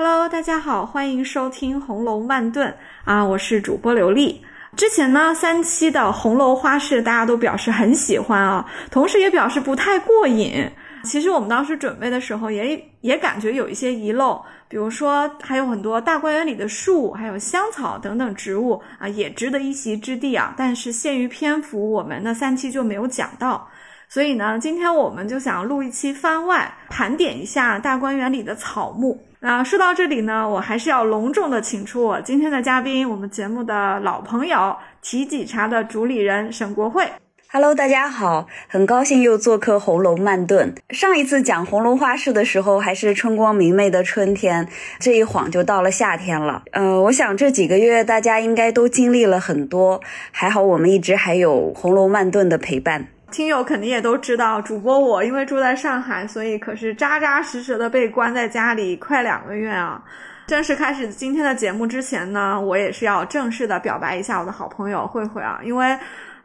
[0.00, 2.68] Hello，大家好，欢迎收听《红楼慢炖》
[3.02, 4.40] 啊，我是主播刘丽。
[4.76, 10.70] 之前呢，三期的红楼花市大家都表示很喜欢啊，同时也表示不太过瘾。
[11.02, 20.54] 其实我们当时准备的时候也也感觉有一些遗漏，比如说还有很多大观园里的树，还有香草等等植物啊，也值得一席之地啊。
[20.56, 23.68] 但是限于篇幅，我们的三期就没有讲到。
[24.08, 29.24] 所以呢，今天我们就想录一期番外，盘点一下大观园里的草木。
[29.40, 37.06] 那说到这里呢，我还是要隆重的请出我今天的嘉宾，我们节目的老朋友提己茶的主理人沈国慧。
[37.52, 40.74] Hello，大家好，很高兴又做客红楼慢炖。
[40.90, 46.64] 上一次讲红楼花市的时候，还是春光明媚的春天，这一晃就到了夏天了。
[46.72, 50.00] 呃，我想这几个月大家应该都经历了很多，
[50.32, 53.06] 还好我们一直还有红楼慢炖的陪伴。
[53.30, 60.02] 听友肯定也都知道，主播我因为住在上海，所以可是扎扎实实的被关在家里快两个月啊。
[60.46, 65.98] 正式开始今天的节目之前呢，我也是要正式的表白一下我的好朋友慧慧啊，因为。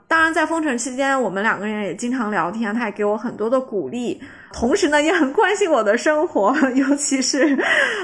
[0.08, 7.58] 当然，在封城期间，我们两个人也经常聊天，他也给我很多的鼓励，同时呢，也很关心我的生活， 尤其是，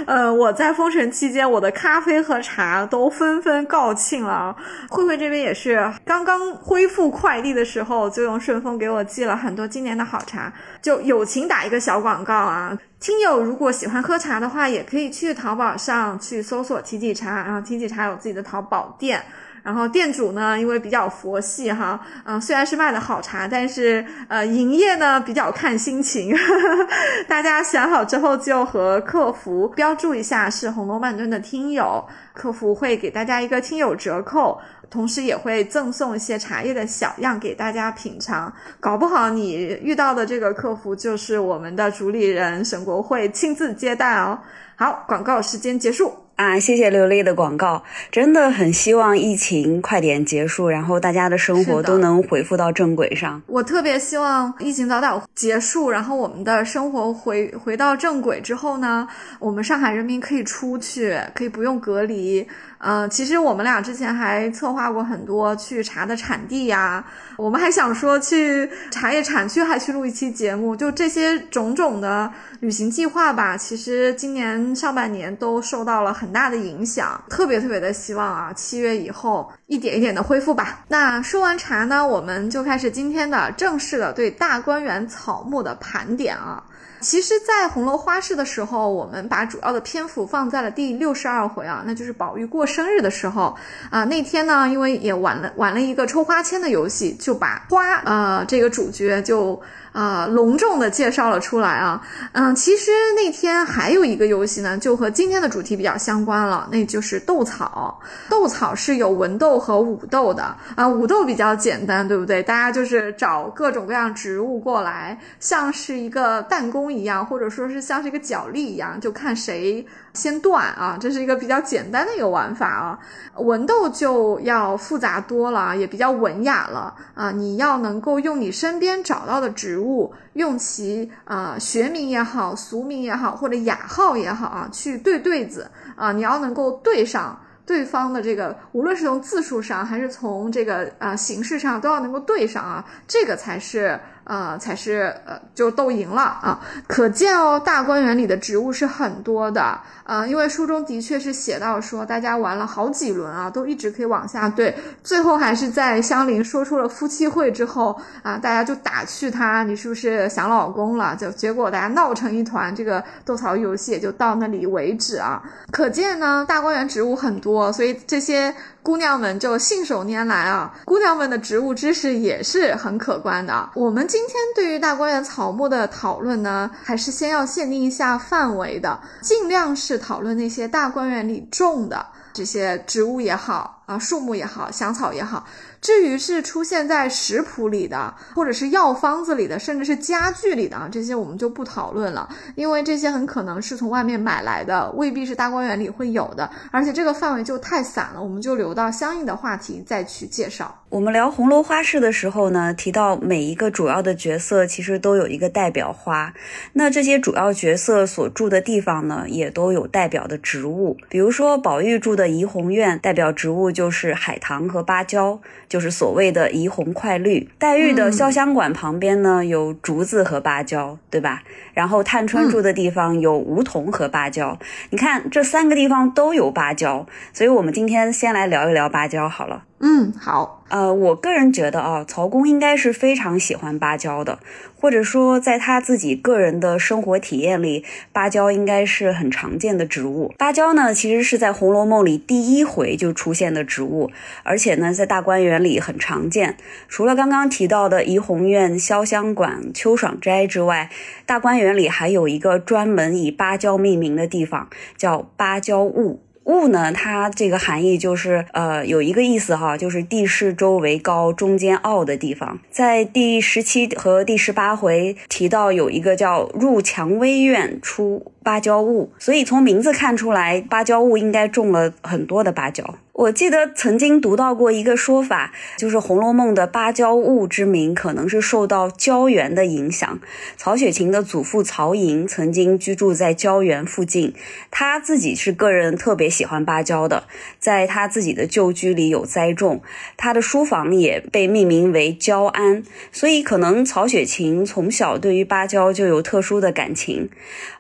[0.08, 4.56] 呃，我在封城期间，我的咖啡和茶都纷纷告罄了。
[4.90, 19.24] 慧慧这边也是刚刚恢复快递的时候，就用顺丰给我寄了很多今年的好茶，就友情打一个小广告啊，听友如果喜欢喝茶的话，也可以去淘宝上去搜索提己茶，然后提己茶有自己的淘宝店。
[19.64, 26.36] 然后店主呢，因为比较佛系哈，嗯，虽然是卖的好茶，但是呃，营业呢比较看心情。
[27.28, 38.52] 大家想好之后就和客服标注一下是红楼慢炖的听友，客服会给大家一个听友折扣，同时也会赠送一些茶叶的小样给大家品尝。
[38.80, 44.40] 搞不好你遇到的这个客服就是我们的主理人沈国慧亲自接待哦。
[44.76, 46.14] 好，广告时间结束。
[46.40, 53.42] 啊，谢谢刘丽的广告，真的很希望疫情快点结束，然后大家的生活都能恢复到正轨上。
[53.46, 59.06] 我特别希望疫情早点结束，然后我们的生活回回到正轨之后呢，
[59.38, 62.48] 我们上海人民可以出去，可以不用隔离。
[62.82, 67.04] 嗯，其实我们俩之前还策划过很多去茶的产地呀，
[67.36, 72.32] 我们还想说去茶叶产区还去录一期节目，就这些种种的
[72.62, 73.58] 旅行计划吧。
[73.58, 80.86] 其实今年上半年都受到了很大的影响，特别特别的希望啊，七月以后一点一点的恢复吧。
[80.88, 86.64] 那说完茶呢，我们就开始今天的正式的对大观园草木的盘点啊。
[87.02, 93.56] 其实，在红楼花市的时候，我们把主要的篇幅放在了第六十二回啊，那就是宝玉过生日的时候
[93.90, 94.04] 啊。
[94.04, 99.62] 那天呢，因为也玩了玩了一个抽花签的游戏，就把花呃这个主角就。
[100.00, 102.02] 啊，隆重的介绍了出来啊，
[102.32, 108.00] 嗯，其实那天还有一个游戏呢，就和今天的主题比较相关了，那就是斗草。
[108.30, 112.42] 斗草是有文斗和武斗的啊，武斗比较简单，对不对？
[112.42, 119.86] 大家就是找各种各样植物过来，像是一个弹弓一样，或者说是像是一个角力一样，就看谁。
[120.14, 123.00] 先断啊，这是一个比较简单的一个玩法啊。
[123.38, 127.32] 文斗就要复杂多了啊，也比较文雅了啊。
[127.32, 136.12] 你要能够用你身边找到的植物，用其啊学名也好、俗名也好，或者雅号也好啊，去对对子啊。
[136.12, 142.86] 你要能够对上对方的这个，无论是从字数上还是从这个啊形式上，都要能够对上啊。
[143.08, 144.00] 这个才是。
[144.30, 146.60] 呃，才是呃，就斗赢了啊！
[146.88, 161.16] 可见哦，大观园里的植物是很多的啊，因为书中的确是写到说，大家玩了好几轮啊，都一直可以往下对，最后还是在香菱说出了夫妻会之后啊，大家就打趣他，你是不是想老公了？
[161.16, 165.42] 就结果大家闹成一团，这个斗草游戏也就到那里为止啊。
[165.72, 168.54] 可见呢，大观园植物很多，所以这些。
[168.82, 170.74] 姑娘们就信手拈来啊！
[170.86, 173.70] 姑娘们的植物知识也是很可观的。
[173.76, 185.46] 我们今天对于大观园草木的讨论呢，还是先要限定一下范围的，尽量是讨论那些大观园里种的这些植物也好啊，树木也好，香草也好。
[185.82, 200.79] 至于是出现在食谱里的，或者是药方子里的，甚至是家具里的啊，这些我们就不讨论了，因为这些很可能是从外面买来的，未必是大观园里会有的，而且这个范围就太散了，我们就留到相应的话题再去介绍。
[200.90, 206.34] 我们聊红楼花市的时候呢，提到每一个主要的角色其实都有一个代表花，
[206.74, 217.48] 那这些主要角色所住的地方呢，也都有代表的植物，比如说宝玉住的怡红院，代表植物就是海棠和芭蕉，就是所谓的怡红快绿。
[217.60, 221.44] 黛玉的潇湘馆旁边呢有竹子和芭蕉，对吧？
[221.76, 224.58] 然后探春住的地方有梧桐和芭蕉。
[224.90, 229.66] 你看这三个地方都有芭蕉，所以我们今天先来聊一聊芭蕉好了。
[229.80, 230.58] 嗯，好。
[230.70, 234.38] 呃，我个人觉得啊，曹公应该是非常喜欢芭蕉的，
[234.80, 240.32] 或者说在他自己个人的生活体验里，芭蕉应该是很常见的植物。
[240.38, 244.12] 芭蕉呢，其实是在《红楼梦》里第一回就出现的植物，
[244.44, 246.58] 而且呢，在大观园里很常见。
[246.88, 250.92] 除了刚刚提到的怡红院、潇湘馆、秋爽斋之外，
[251.26, 256.22] 大观园里还有一个专门以芭蕉命名的地方，叫芭蕉坞。
[256.50, 256.92] 雾呢？
[256.92, 262.60] 它这个含义就是，呃，有一个意思哈，就是地势周围高，中间凹的地方。
[262.72, 268.32] 在第十七和第十八回提到有一个叫入蔷薇院出。
[268.44, 272.96] 芭蕉坞，所以从名字看出来，芭蕉坞应该种了很多的芭蕉。
[273.12, 280.22] 我记得曾经读到过一个说法，就是《红楼梦》的芭蕉坞之名可能是受到胶原的影响。
[280.56, 284.34] 曹雪芹的祖父曹寅曾经居住在胶原附近，
[284.72, 287.26] 他自己是个人特别喜欢芭蕉的，
[287.60, 289.82] 在他自己的旧居里有栽种，
[290.16, 297.30] 他的书房也被命名为蕉庵，所以可能曹雪芹从小对于芭蕉就有特殊的感情。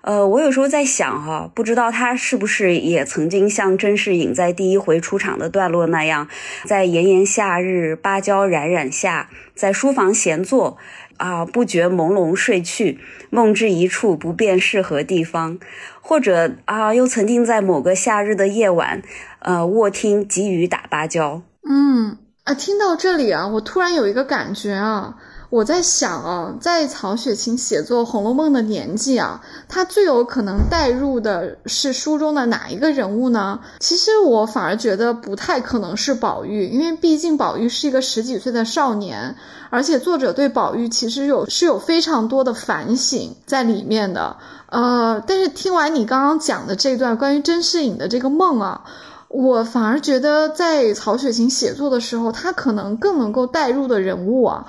[0.01, 6.27] 呃，我有有时候在想哈，不知道他是不是也曾经像甄士隐在第一回出场的段落那样，
[6.65, 10.79] 在炎炎夏日，芭蕉冉冉下，在书房闲坐，
[11.17, 12.99] 啊，不觉朦胧睡去，
[13.29, 15.59] 梦至一处，不辨是何地方，
[16.01, 19.03] 或者啊，又曾经在某个夏日的夜晚，
[19.41, 21.43] 呃，卧听急雨打芭蕉。
[21.69, 25.17] 嗯，啊，听到这里啊，我突然有一个感觉啊。
[25.49, 33.59] 我在想啊，在曹雪芹写作《红楼梦》的年纪啊，他最有可能带入的是书中的哪一个人物呢？
[33.79, 39.35] 其实我反而觉得不太可能是宝玉，因为毕竟宝玉是一个十几岁的少年，
[39.71, 44.37] 而且作者对宝玉其实有是有非常多的反省在里面的。
[44.67, 48.83] 呃，但是听完你刚刚讲的这段关于甄士隐的这个梦啊，
[49.27, 54.67] 我反而觉得在曹雪芹写作的时候，他可能更能够带入的人物啊。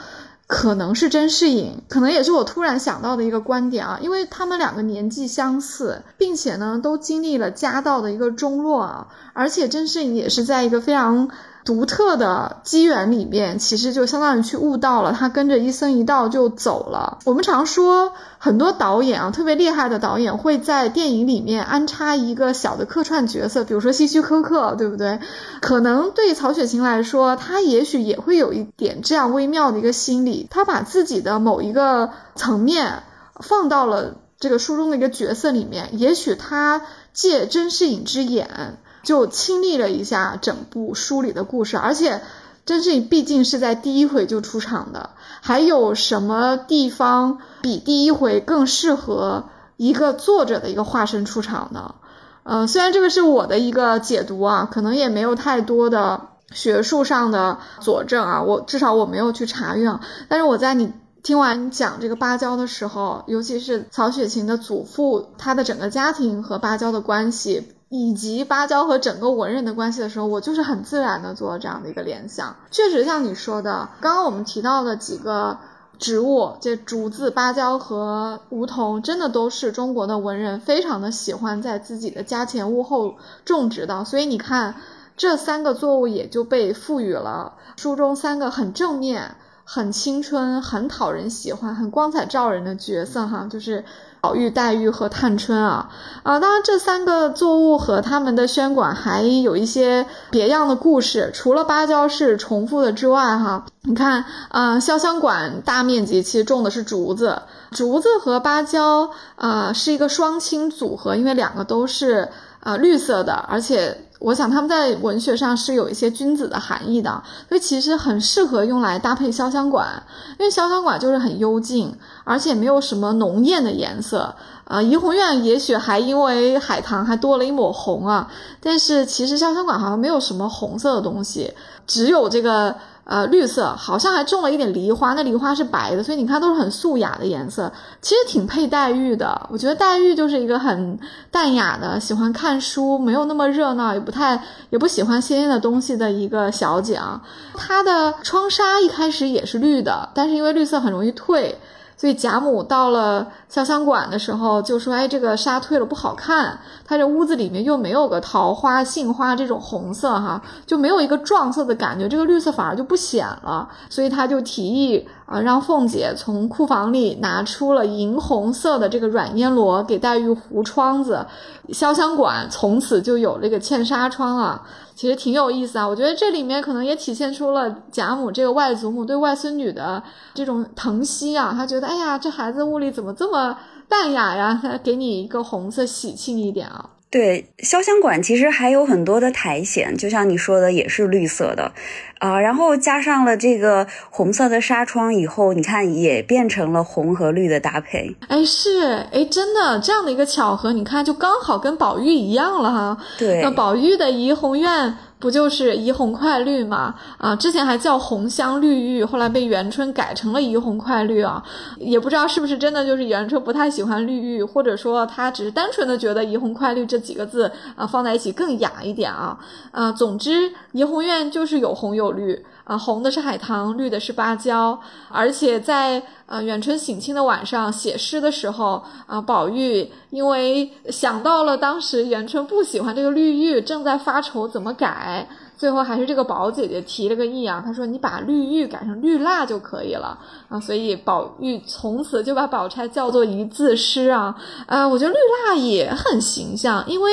[0.51, 11.31] 可能是甄士隐，可能也是我突然想到的一个观点啊，因为他们两个年纪相似，并且呢都经历了家道的一个中落啊，而且甄士隐也是在一个非常。
[11.65, 17.19] 独特的机缘里面，其实就相当于去悟到了，他跟着一僧一道就走了。
[17.25, 25.21] 我们常说很多导演啊，特别厉害的导演会在电影里面安插一个小的客串角色，比如说希区柯克，对不对？
[25.61, 33.03] 可能对曹雪芹来说，他也许也会有一点这样微妙的一个心理，他把自己的某一个层面
[33.39, 36.81] 放到了这个书中的一个角色里面，也许他
[37.13, 38.79] 借甄士隐之眼。
[39.03, 42.21] 就亲历了一下整部书里的故事，而且
[42.67, 45.11] 甄士隐毕竟是在第一回就出场的，
[45.41, 49.45] 还有什么地方比第一回更适合
[49.77, 51.95] 一个作者的一个化身出场呢？
[52.43, 59.99] 嗯，虽然这个是我的一个解读啊，可能也没有太多的学术上的佐证啊，我至少我没有去查阅，
[60.29, 60.93] 但是我在你
[61.23, 67.73] 听完你讲这个芭蕉的时候，尤其是曹雪芹的祖父他的整个家庭和芭蕉的关系。
[67.91, 72.55] 以及芭蕉和整个文人的关系的时候，我就是很自然的做了这样的一个联想。
[72.71, 75.59] 确实像你说的，刚刚我们提到的几个
[75.99, 84.05] 植物，这竹子、芭蕉和梧桐，真的都是中国的文人非常的喜欢在自己的家前屋后种植的。
[84.05, 84.77] 所以你看，
[85.17, 93.85] 这三个作物也就被赋予了书中三个很正面、很青春、很讨人喜欢、很光彩照人的角色，哈，就是。
[94.21, 95.89] 宝玉、黛玉和探春啊
[96.23, 96.39] 啊！
[96.39, 101.31] 当然，这三个作物和他们的轩馆还有一些别样的故事。
[101.33, 112.29] 除了芭蕉是重复的之外，哈，你看，啊，潇湘馆大面积其实种的是竹子，竹子和芭蕉啊是一个双亲组合，因为两个都是
[112.61, 114.07] 啊绿色的，而且。
[114.21, 120.03] 我想他们在文学上是有一些君子的含义的，所以其实很适合用来搭配潇湘馆，
[120.39, 124.35] 因为潇湘馆就是很幽静，而且没有什么浓艳的颜色。
[124.65, 131.55] 啊，怡红院也许还因为海棠还多了一抹红啊，但是其实潇湘馆好像没有什么红色的东西，
[131.87, 132.77] 只有这个。
[133.11, 139.49] 呃，绿色好像还种了一点梨花，那梨花是白的，所以你看都是很素雅的颜色，其实挺配黛玉的。
[139.51, 140.97] 我觉得黛玉就是一个很
[141.29, 144.41] 淡雅的，喜欢看书，没有那么热闹，也不太
[144.71, 147.21] 也不喜欢鲜艳的东西的一个小姐啊。
[147.57, 151.53] 她的窗纱一开始也是绿的，但是因为绿色很容易褪，
[152.01, 163.69] 所以贾母到了潇湘馆的时候，就说：“哎，这个纱退了不好看，它这屋子里面又没有个桃花、杏花这种红色哈，就没有一个撞色的感觉，这个绿色反而就不显了。
[163.91, 171.27] 所以他就提议啊，让凤姐从库房里拿出了银红色的这个软烟罗给黛玉糊窗子，
[171.69, 174.63] 潇湘馆从此就有这个嵌纱窗啊。”
[175.01, 180.03] 其实挺有意思啊，我觉得这里面可能也体现出了贾母这个外祖母对外孙女的
[180.35, 181.55] 这种疼惜啊。
[181.57, 183.57] 她觉得，哎呀，这孩子屋里怎么这么
[183.89, 184.61] 淡雅呀？
[184.85, 186.91] 给你一个红色，喜庆一点啊。
[187.11, 191.73] 对，潇湘馆其实还有很多的苔藓，就像你说的，也是绿色的，
[192.21, 198.15] 啊，然后加上了这个红色的纱窗以后，你看也变成了红和绿的搭配。
[198.29, 202.97] 哎，是，哎，真的这样的一个巧合，你看就刚好跟宝玉一样了哈。
[203.19, 204.97] 对，那宝玉的怡红院。
[205.21, 206.95] 不就是怡红快绿吗？
[207.19, 211.41] 啊，之前还叫红香绿玉，后来被元春改成了怡红快绿啊，
[211.79, 219.39] 也不知道是不是真的，就是元春不太喜欢绿玉，或者说他只是单纯的觉得怡红快绿这几个字啊放在一起更雅一点啊。
[219.71, 222.43] 啊，总之怡红院就是有红有绿。
[222.71, 240.17] 啊，红的是海棠，绿的是芭蕉，而且在呃远春省亲的晚上写诗的时候，啊，宝玉因为想到了当时元春不喜欢这个绿玉，正在发愁怎么改，最后还是这个宝姐姐提了个议啊，她说你把绿玉改成绿蜡就可以了
[240.49, 244.33] 啊，所以宝玉从此就把宝钗叫做一字诗啊，
[244.69, 247.11] 啊，我觉得绿蜡也很形象，因为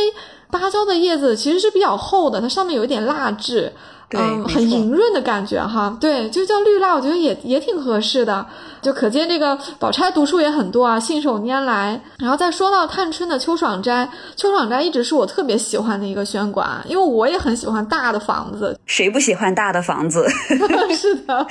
[0.51, 3.73] 芭蕉的叶子其实是比较厚的，它上面有一点蜡质。
[4.13, 8.45] 嗯，很莹润的感觉哈，对，就叫绿蜡，我觉得也也挺合适的。
[8.79, 11.99] 就可见这个宝钗读书也很多啊，信手拈来。
[12.19, 18.79] 然后再说到探春的秋爽斋，秋爽斋一直是我特别喜欢的一个轩馆，因为我也很喜欢大的房子。
[18.85, 20.25] 谁不喜欢大的房子？
[20.95, 21.45] 是的，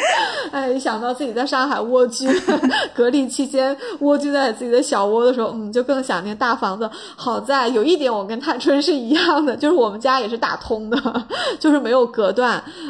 [0.51, 2.27] 哎，一想到自己在上海蜗居，
[2.95, 6.89] 隔离期间蜗居在自己的小窝的时候，嗯，就更想念大房子。
[7.17, 11.27] 好在有一点，我跟探春是一样的，就是我们家也是打通的，
[11.61, 12.46] 就是没有隔断。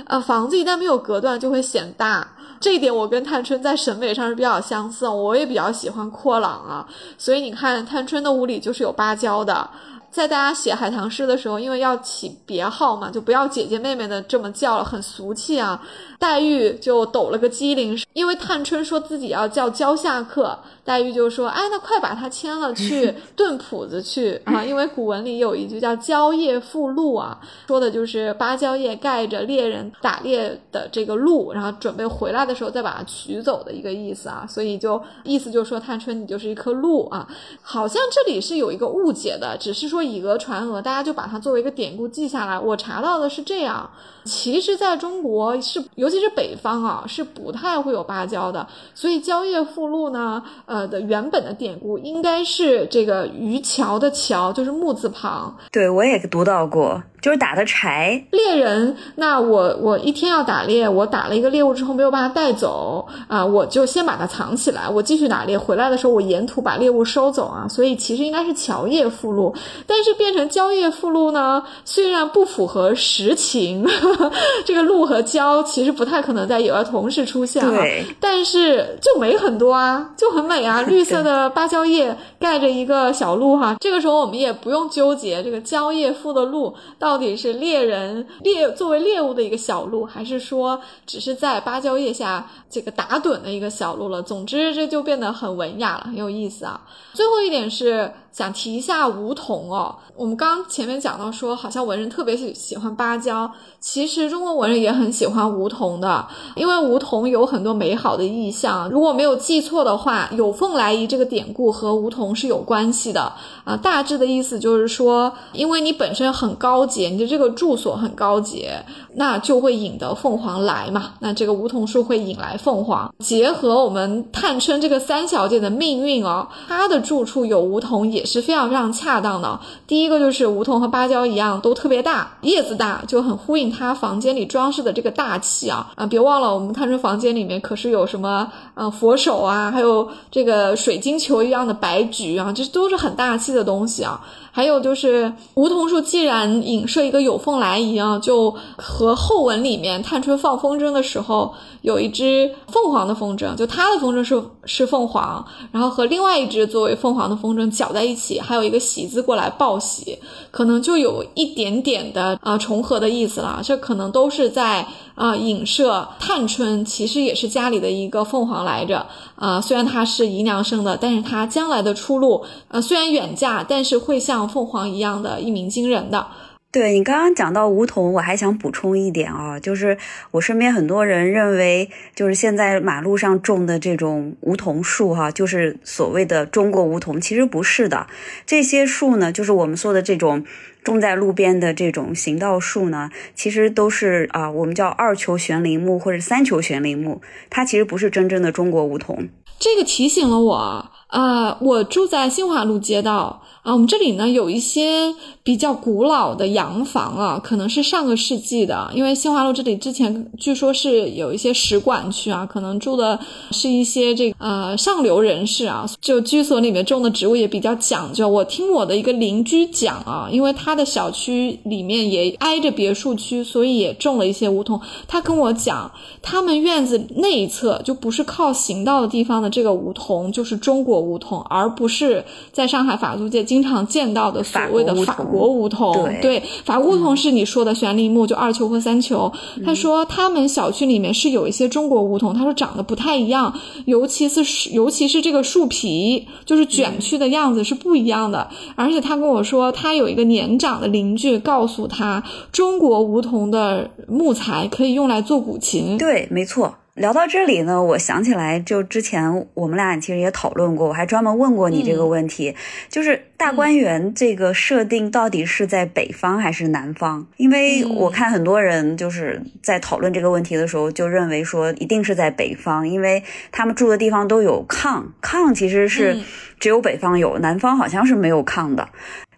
[0.07, 2.27] 呃，房子一旦没有隔断，就会显大。
[2.59, 6.87] 这一点我跟探春在审美上是比较相似，我也比较喜欢阔朗啊，
[7.19, 9.69] 所以你看探春的屋里就是有芭蕉的。
[10.11, 15.79] 在大家写海棠诗的时候，因为要起别号嘛，就不要姐姐妹妹的这么叫了，很俗气啊。
[16.19, 34.47] 黛玉就抖了个机灵，因为探春说自己要叫蕉下客，黛玉就说：“哎，那快把他签了去炖谱子去 啊！”因为古文里有一句叫“蕉叶附鹿”啊，说的就是芭蕉叶盖着猎人打猎的这个鹿，然后准备回来的时候再把它取走的一个意思啊。
[34.49, 37.29] 所以就意思就是说，探春你就是一棵鹿啊。
[37.63, 42.59] 好像这里是有一个误解的，只是说以讹传讹，大家就把它作为一个典故记下来。
[42.59, 43.89] 我查到的是这样。
[44.25, 48.65] 其实，在中国是，尤其是北方啊，是不太会有芭蕉的。
[48.95, 55.57] 所以，蕉叶附露呢，呃的原本的典故应该是这个渔樵的樵，就是木字旁。
[55.73, 57.03] 对，我也读到过。
[57.21, 58.25] 就是打的柴。
[58.31, 69.55] 猎人，那我我一天要打猎，我打了一个猎物之后没有把它带走啊，我就先把它藏起来，我继续打猎，回来的时候我沿途把猎物收走啊，所以其实应该是乔叶附录，
[69.87, 73.85] 但是变成蕉叶附录呢，虽然不符合实情，
[74.65, 77.83] 这个鹿和蕉其实不太可能在野外同时出现啊，
[78.21, 87.16] 但是就美很多啊，就很美啊， 绿色的芭蕉叶盖着一个小鹿哈，这个时候我们也不用纠结这个蕉叶附的鹿到。
[87.17, 94.23] 到底是猎人猎作为猎物的一个小鹿，还是说只是在芭蕉叶下这个打盹的一个小鹿了？
[94.23, 96.79] 总之，这就变得很文雅了，很有意思啊。
[97.15, 98.13] 最后一点是。
[98.37, 103.50] 想提一下梧桐哦，我们刚前面讲到说，好像文人特别喜喜欢芭蕉，
[103.81, 108.90] 其实中国文人也很喜欢梧桐的，因为梧桐有很多美好的意象。
[108.90, 113.33] 如果没有记错的话，有凤来仪这个典故和梧桐是有关系的
[113.64, 113.75] 啊。
[113.75, 118.85] 大致的意思就是说，因为你本身很高洁，你的这个住所很高洁，
[119.17, 121.13] 那就会引得凤凰来嘛。
[121.21, 128.27] 那这个梧桐树会引来凤凰，结合我们探春这个三小姐的命运哦，她的住处有梧桐也。
[128.27, 129.61] 是非常非常恰当的。
[129.87, 136.05] 第一个就是梧桐和芭蕉一样，都特别大，叶子大，就很呼应她房间里装饰的这个大气啊啊！
[136.05, 144.21] 别忘了，我们探春房间里面可是有什么呃佛手啊，还有这个水晶球一样的白菊啊，这都是很大气的东西啊。
[144.57, 160.19] 还有就是梧桐树既然影射一个有凤来一样，就和后文里面探春放风筝的时候，有一只凤凰的风筝，就它的风筝是是凤凰，然后和另外一只作为凤凰的风筝搅在一起，还有一个喜字过来报喜，
[160.51, 163.61] 可能就有一点点的啊重合的意思了。
[163.63, 169.05] 这可能都是在啊影射探春其实也是家里的一个凤凰来着
[169.35, 176.29] 啊，虽然她是姨娘生的，但是她将来的出路呃虽然远嫁，但是会像凤凰一样的一鸣惊人的。
[176.73, 179.97] 对你刚刚讲到梧桐，我还想补充一点啊，就是
[180.33, 188.07] 我身边很多人认为，就是现在马路上种的这种梧桐树哈，就是所谓的中国梧桐，其实不是的。
[188.45, 190.45] 这些树呢，就是我们说的这种
[190.87, 199.28] 种在路边的这种行道树呢，其实都是啊，我们叫二球悬铃木或者三球悬铃木，它其实不是真正的中国梧桐。
[199.59, 203.43] 这个提醒了我啊，我住在新华路街道。
[203.67, 208.89] 啊，我们这里呢有一些比较古老的洋房啊，可能是上个世纪的。
[208.95, 213.19] 因为新华路这里之前据说是有一些使馆区啊，可能住的
[213.51, 218.29] 是一些这个呃上流人士啊，就居所里面种的植物也比较讲究。
[218.29, 224.81] 我听我的一个邻居讲啊，因为他的小区里面也挨着别墅区，所以也种了一些梧桐。
[225.09, 225.91] 他跟我讲，
[226.23, 239.33] 他们院子内侧就不是靠行道的地方的这个梧桐，就是中国梧桐，而不是在上海法租界经常见到的所谓的法国梧桐，对，法国梧桐是你说的悬铃木，就二球和三球。
[239.65, 243.53] 他说他们小区里面是有一些中国梧桐，他说长得不太一样，
[243.85, 248.49] 尤其是尤其是这个树皮，就是卷曲的样子是不一样的。
[248.75, 252.23] 而且他跟我说，他有一个年长的邻居告诉他，
[252.53, 255.99] 中国梧桐的木材可以用来做古琴。
[255.99, 256.75] 对，没错。
[256.97, 262.55] 聊到这里呢，我想起来，就之前我们俩其实也讨论过，我还专门问过你这个问题，
[262.88, 267.26] 就是大观园这个设定到底是在北方还是南方？
[267.37, 273.23] 因为我看很多人就是在讨论这个问题的时候，就认为说一定是在北方，因为
[273.53, 276.19] 他们住的地方都有炕，炕其实是
[276.59, 278.88] 只有北方有，南方好像是没有炕的。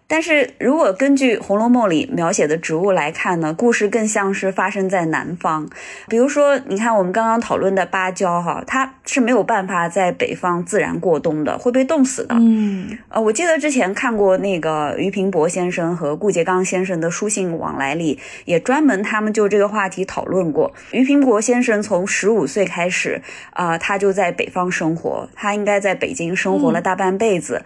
[0.09, 5.69] 但是如果根据《红楼梦》里描写的植物来看呢，故事更像是发生在南方。
[6.07, 12.35] 比如说，你看我们刚刚讨论的芭蕉，哈，它是没有办法在北方自然过冬的，会被冻死的。
[12.39, 20.73] 嗯，呃，我记得之前看过那个俞平伯先生和顾颉刚先生的书信往来里，也专门他们就这个话题讨论过。
[20.91, 27.61] 俞平伯先生从十五岁开始，啊，他就在北方生活，他应该在北京生活了大半辈子。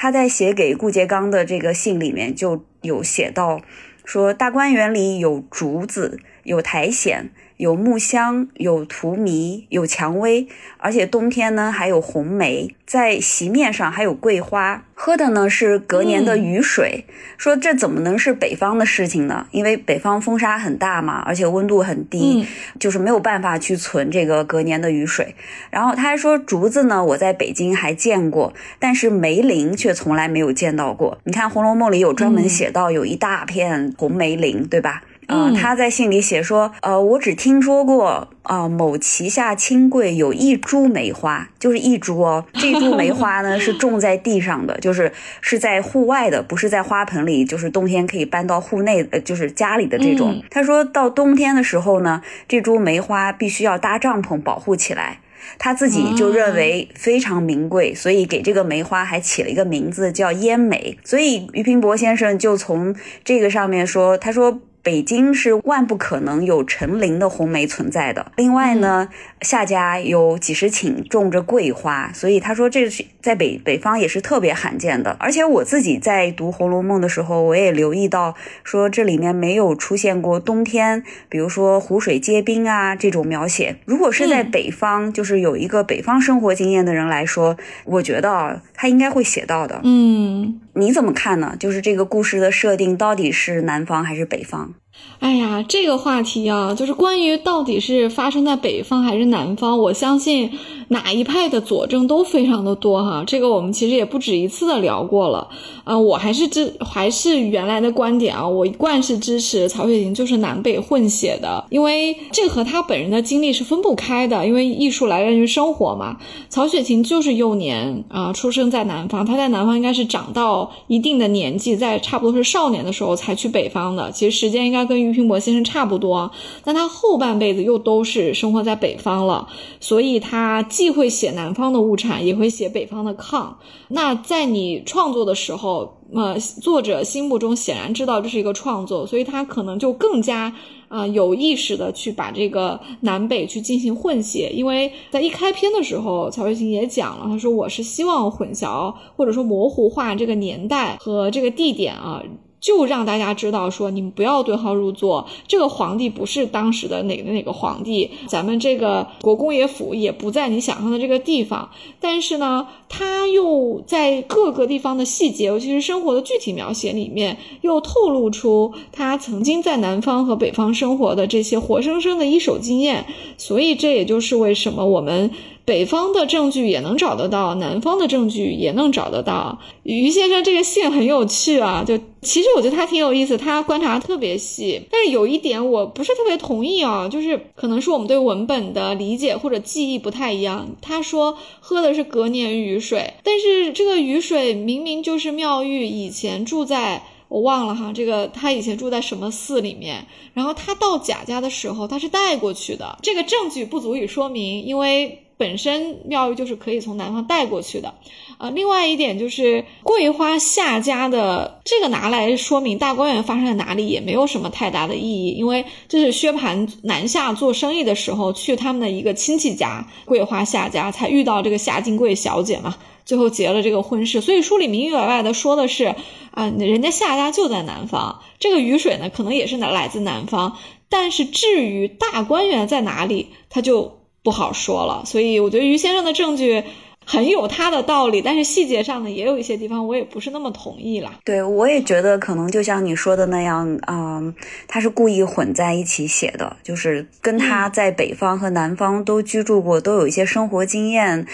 [0.00, 3.62] 他在写给顾颉刚的这个信里面就有写到，
[4.04, 7.30] 说大观园里有竹子，有苔藓。
[7.58, 10.46] 有木香，有荼蘼，有蔷薇，
[10.78, 17.04] 而且冬天呢还有红梅，在席面上还有桂花，喝的呢是隔年的雨水。
[17.36, 19.48] 说这怎么能是北方的事情呢？
[19.50, 22.46] 因为北方风沙很大嘛，而且温度很低，
[22.78, 25.34] 就是没有办法去存这个隔年的雨水。
[25.70, 31.18] 然后他还说竹子呢，我在北京还见过，但是梅林却从来没有见到过。
[31.24, 35.02] 你看《红楼梦》里有专门写到有一大片红梅林，对吧？
[35.28, 42.46] 嗯，他在信里写说，呃，我只听说过，啊，某旗下清贵有一株梅花，就是一株哦。
[42.54, 45.12] 这株梅花呢 是种在地上的，就是
[45.42, 50.42] 是在户外的，不是在花盆里，就是冬天可以搬到户内，呃，就是家里的这种。
[50.50, 55.20] 他说到冬天的时候呢，这株梅花必须要搭帐篷保护起来，
[55.58, 60.96] 他自己就认为非常名贵，所以给这个梅花还起了一个名字叫烟梅。
[61.04, 64.62] 所以俞平伯先生就从这个上面说，他说。
[64.88, 68.32] 北京是万不可能有成林的红梅存在的。
[68.36, 69.10] 另外呢，
[69.42, 75.14] 夏家有几十顷种着桂花，所以他说这是在北北方也是特别罕见的。
[75.20, 83.76] 而且我自己在读《红楼梦》的时候，我也留意到说这里面没有出现过冬天，比如说湖水结冰啊这种描写。
[83.84, 89.82] 如果是在北方，就是有一个北方生活经验的人来说，我觉得他应该会写到的。
[89.84, 91.56] 嗯，你怎么看呢？
[91.58, 94.74] 就是这个故事的设定到底是南方还是北方？
[95.20, 100.48] 哎呀，这个话题啊，就是关于到底是发生在北方还是南方，我相信
[100.88, 103.24] 哪一派的佐证都非常的多哈。
[103.26, 105.48] 这个我们其实也不止一次的聊过了。
[105.82, 114.46] 啊，我还是支还是原来的观点啊，我一贯是支持曹雪芹就是南北混血的，因为这和他本人的经历是分不开的。
[114.46, 124.12] 因为艺术来源于生活嘛，曹雪芹就是幼年啊，出生在南方，他在南方应该是长到一定的年纪，在差不多是少年的时候才去北方的。
[124.12, 126.30] 其实时间应该跟俞平伯先生差不多，
[126.64, 129.46] 但他后半辈子又都是生活在北方了，
[129.78, 133.48] 所以他既会写南方的物产，也会写北方的炕。
[133.88, 140.52] 那在你创作的时候，呃，作者心目中显然知道这是一个创作，所以他可能就更加
[140.88, 144.50] 啊有意识的去把这个南北去进行混写。
[144.54, 152.22] 因为在一开篇的时候，曹雪芹也讲了，他说我是希望混淆或者说模糊化这个年代和这个地点啊。
[152.60, 155.26] 就让大家知道，说你们不要对号入座。
[155.46, 161.70] 这个皇帝不是当时的哪个哪个皇帝，咱们这个国公爷府也不在你想象的这个地方。
[162.00, 173.06] 但是呢，他又在各个地方的细节，尤其是生活的具体描写里面，又透露出他曾经在南方和北方生活的这些活生生的一手经验。
[173.36, 175.30] 所以这也就是为什么我们。
[175.68, 179.58] 北方的证据也能找得到，南方的证据也能找得到。
[179.82, 184.80] 于先生这个信很有趣啊，就其实我觉得他挺有意思，他观察特别细。
[184.90, 190.70] 但是有一点我不是特别同意啊，就是可能是我们对文本的理解或者记忆不太一样。
[190.80, 205.24] 他说喝的是隔年雨水，但是这个雨水明明就是妙玉以前住在我忘了哈，这个他以前住在什么寺里面，然后他到贾家的时候他是带过去的，这个证据不足以说明，因为。
[205.38, 207.94] 本身妙玉就是可以从南方带过去的，
[208.38, 225.94] 呃，另外一点就是桂花下家的这个拿来说明大观园发生在哪里也没有什么太大的意义，因为这是薛蟠南下做生意的时候去他们的一个亲戚家桂花下家才遇到这个夏金桂小姐嘛，最后结了这个婚事，所以书里明明白白的说的是
[226.32, 230.56] 啊，人家夏家就在南方，这个雨水呢可能也是来来自南方，
[230.88, 233.97] 但是至于大观园在哪里，他就。
[234.28, 236.62] 不好说了，所以我觉得于先生的证据
[237.06, 241.20] 很有他的道理，但是细节上呢，也有一些地方我也不是那么同意了。
[241.24, 244.34] 对，我也觉得可能就像你说的那样，嗯，
[244.66, 251.26] 他是故意混在一起写的，就是跟他在北方和南方都居住过，都有一些生活经验，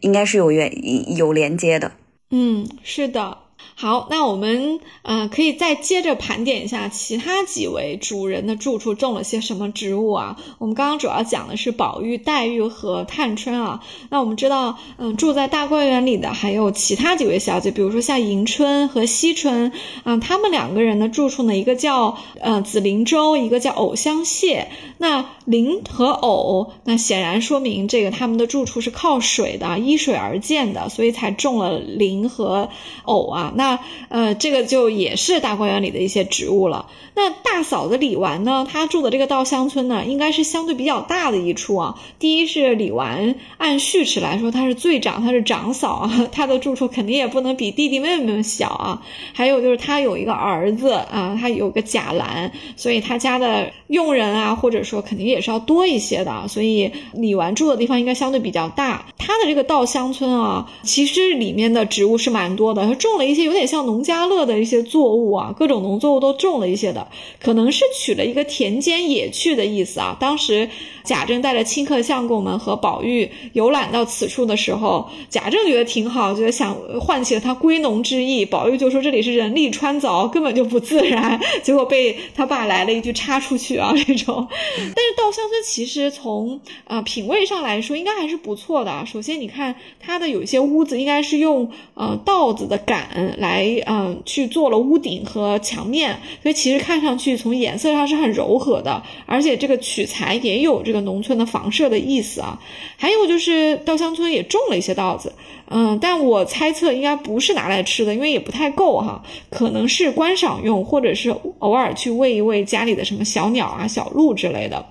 [0.00, 0.70] 应该是有原
[1.16, 1.92] 有连接的。
[2.30, 3.38] 嗯，是的。
[3.74, 10.36] 好，那我们呃可以再接着盘点一下其他几位主人的住处种了些什么植物啊？
[10.58, 13.82] 我们刚刚主要讲的是宝玉、黛玉和探春啊。
[14.10, 19.72] 那我们知道，嗯，住在大观园里的还有其他几位小姐，比如说像迎春和惜春
[20.04, 24.66] 啊，他们两个人的住处呢，一个叫呃紫菱洲，一个叫藕香榭。
[24.98, 32.68] 那菱和藕，那显然说明这个他们的住处是靠水的，依水而建的，所以才种了菱和
[33.04, 33.51] 藕啊。
[33.56, 36.86] 那呃，这个就也是大观园里的一些植物了。
[37.14, 42.00] 那大嫂子李纨呢，她住的这个稻香村呢，应该是相对比较大的一处啊。
[42.18, 49.02] 第一是李纨按序齿来说，她是最长，她是长嫂啊， 她的住处肯定也不能比弟弟妹妹们小啊。
[49.34, 56.48] 还有就是她有一个儿子啊，她有个贾兰，所以她家的佣人啊，或者说肯定也是要多一些的。
[56.48, 59.06] 所以李纨住的地方应该相对比较大。
[59.18, 67.08] 她的这个稻香村啊，其实里面的植物是蛮多的，她种了一些有点像农家乐的一些作物啊，各种农作物都种了一些的。
[67.40, 70.16] 可能是取了一个田间野趣的意思啊。
[70.18, 70.68] 当时
[71.04, 78.44] 贾政带着亲客相公们和宝玉游览到此处的时候，贾政觉得挺好，觉得想唤起了他归农之意。
[78.44, 81.40] 宝玉就说这里是人力穿凿，根本就不自然。
[81.62, 84.46] 结果被他爸来了一句插出去啊这种。
[84.50, 89.04] 但是稻香村其实从啊品味上来说，应该还是不错的。
[89.06, 97.02] 首先你看它的有一些屋子，应该是用呃稻子的杆来嗯去做了屋顶和墙面，所以其实看。
[97.02, 102.60] 上去从颜色上是很柔和的，而且这个取材也有这个农村的房舍的意思啊。
[102.96, 105.32] 还有就是稻香村也种了一些稻子，
[105.68, 114.86] 嗯，但我猜测应该不是拿来吃的，因为也不太够哈，可能是观赏用，或者是偶尔去喂一喂家里的什么小鸟啊、小鹿之类的。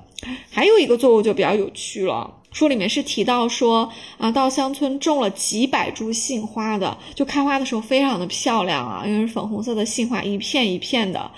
[0.50, 11.32] 还有一个作物就比较有趣了，书里面是提到说啊，稻香村种了几百株杏花的，就开花的时候非常的漂亮啊，因为是粉红色的杏花，一片一片的。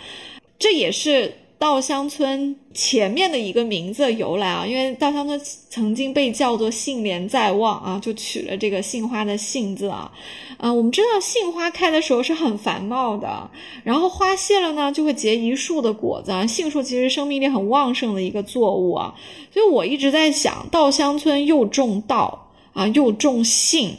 [0.57, 10.11] 这也是稻香村前面的一个名字由来啊，因为稻香村曾经被叫做杏莲在望啊，就取了这个杏花的杏字啊。
[10.57, 13.49] 嗯，我们知道杏花开的时候是很繁茂的，
[13.85, 16.45] 然后花谢了呢，就会结一树的果子啊。
[16.45, 19.15] 杏树其实生命力很旺盛的一个作物啊，
[19.53, 23.95] 所以我一直在想，稻香村又种稻啊，又种杏。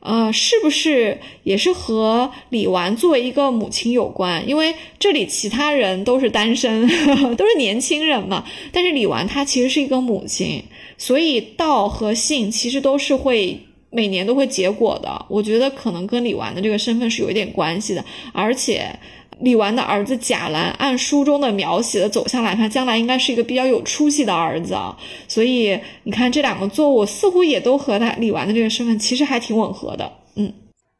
[0.00, 4.48] 呃，是不是也是和李纨作为一个母亲有关？
[4.48, 6.86] 因为这里其他人都是单身，
[7.36, 8.44] 都是年轻人嘛。
[8.72, 10.62] 但是李纨她其实是一个母亲，
[10.96, 15.26] 所以道和性其实都是会每年都会结果的。
[15.28, 18.98] 我觉得可能跟李纨的这个身份是有一点关系的，而且。
[19.40, 24.96] 李纨的儿子贾兰，按书中的描写的走向来看，将来应该是一个比较有出息的儿子啊。
[25.28, 30.12] 所以你看，这两个作物似乎也都和他李纨的这个身份其实还挺吻合的。
[30.34, 30.52] 嗯，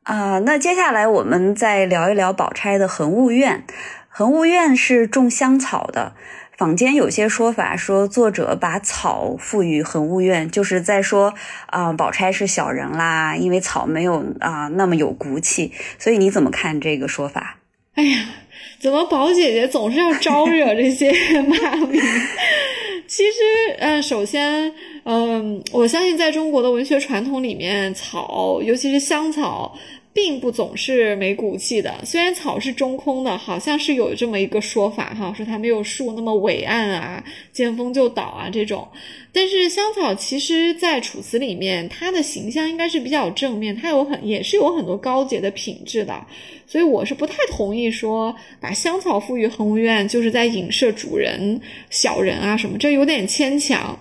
[0.05, 3.65] 啊，那接下来我们再聊一聊宝钗的恒物院。
[4.09, 6.15] 恒物院是种香草的，
[6.57, 11.35] 坊间有些说法说作者把草赋予恒物院，就是在说
[11.67, 15.73] 啊，宝钗是小人啦，因为草没有啊那么有骨气。
[15.99, 17.58] 所以你怎么看这个说法？
[17.99, 18.27] 哎呀，
[18.79, 21.11] 怎么宝姐姐总是要招惹这些
[21.43, 22.01] 骂名？
[23.09, 29.77] 其实，嗯，首先，嗯，我相信在中国的文学传统里面，草，尤其是香草。
[30.21, 38.89] 并不总是没骨气的，虽然草是中空的，好像是有这么一个说法哈，说它没有树那么伟岸啊，见风就倒啊这种。
[39.33, 46.27] 但是香草其实，在楚辞里面，它的形象应该是比较正面，它有很也是有很多高洁的品质的，
[46.67, 53.97] 所以我是不太同意说把香草赋予恒芜院就是在影射主人小人啊什么，这有点牵强。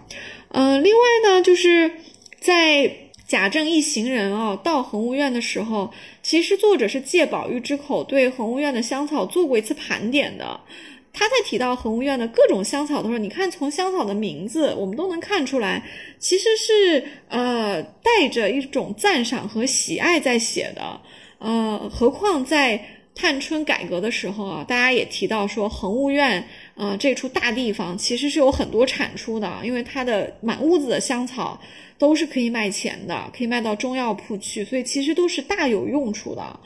[0.50, 1.92] 嗯，另外呢，就是
[2.40, 2.92] 在。
[3.28, 5.92] 贾政一行人啊，到恒芜院的时候，
[6.24, 10.60] 其实作者是借宝玉之口对恒芜院的香草做过一次盘点的。
[11.12, 15.84] 他在提到恒芜院的各种香草的时候，你看从香草的名字，我们都能看出来，
[16.20, 21.02] 其实是呃带着一种赞赏和喜爱在写的。
[21.40, 22.82] 呃，何况在
[23.14, 31.60] 探春改革的时候啊，大家也提到说恒芜院啊这处大地方其实是有很多产出的，因为它的满屋子的香草。
[32.00, 36.60] 都是可以卖钱的，可以卖到中药铺去，所以其实都是大有用处的。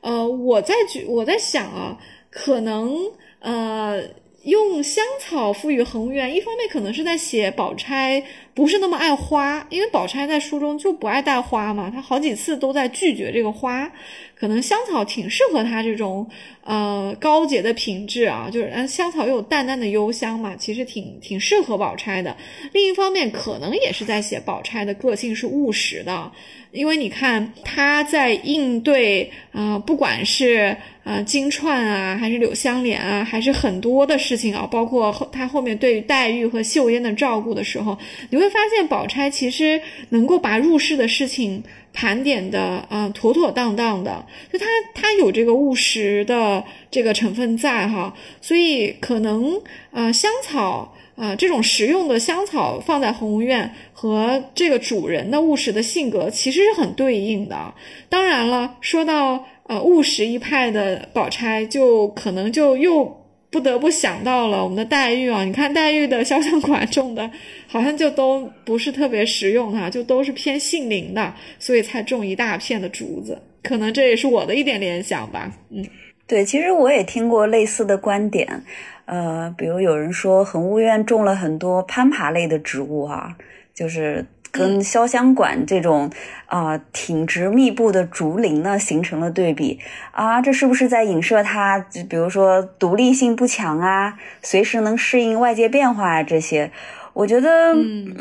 [0.00, 1.94] 呃，我在举我在想啊，
[2.30, 2.98] 可能
[3.40, 4.02] 呃
[4.44, 8.24] 用香草赋予恒源，一方面可能是在写宝钗
[8.58, 13.88] 不是那么爱花，因为宝钗在书中就不爱带花嘛，她好几次都在拒绝这个花。
[14.34, 16.28] 可能香草挺适合她这种
[16.64, 22.36] 呃高洁的品质啊，就是嗯香草又有淡淡的幽香嘛，其实挺挺适合宝钗的。
[22.72, 26.32] 另一方面，可能也是在写宝钗的个性是务实的，
[26.72, 37.98] 因为你看她在应对啊，不管是啊金钏啊，还是柳湘莲啊，还是很多的事情啊，包括后她后面对黛玉和秀烟的照顾的时候，
[38.30, 39.80] 你会发现宝钗其实
[40.10, 41.62] 能够把入世的事情。
[41.90, 57.74] 盘点的啊，妥妥当当的，就它它有这个务实的这个成分在哈，所以可能啊香草啊这种实用的香草放在红院和这个主人的务实的性格其实是很对应的。
[58.08, 63.24] 当然了，说到呃务实一派的宝钗，就可能就又。
[63.50, 65.44] 不得不想到了我们的黛玉啊！
[65.44, 67.30] 你看黛玉的肖像馆种的，
[67.66, 73.40] 好像就都不是特别实用哈，就都是偏杏林的，所以才种一大片的竹子。
[73.62, 75.50] 可能这也是我的一点联想吧。
[75.70, 75.84] 嗯，
[76.26, 78.62] 对，其实我也听过类似的观点，
[79.06, 83.36] 呃，比如有人说恒芜院种了很多攀爬类的植物哈，
[83.74, 84.24] 就是。
[84.50, 86.10] 跟潇湘馆这种
[86.46, 89.78] 啊挺直密布的竹林呢形成了对比
[90.12, 91.84] 啊，这是不是在影射它？
[92.08, 96.70] 比如说独立性不强啊，随时能适应外界变化啊这些？
[97.14, 97.74] 我觉得，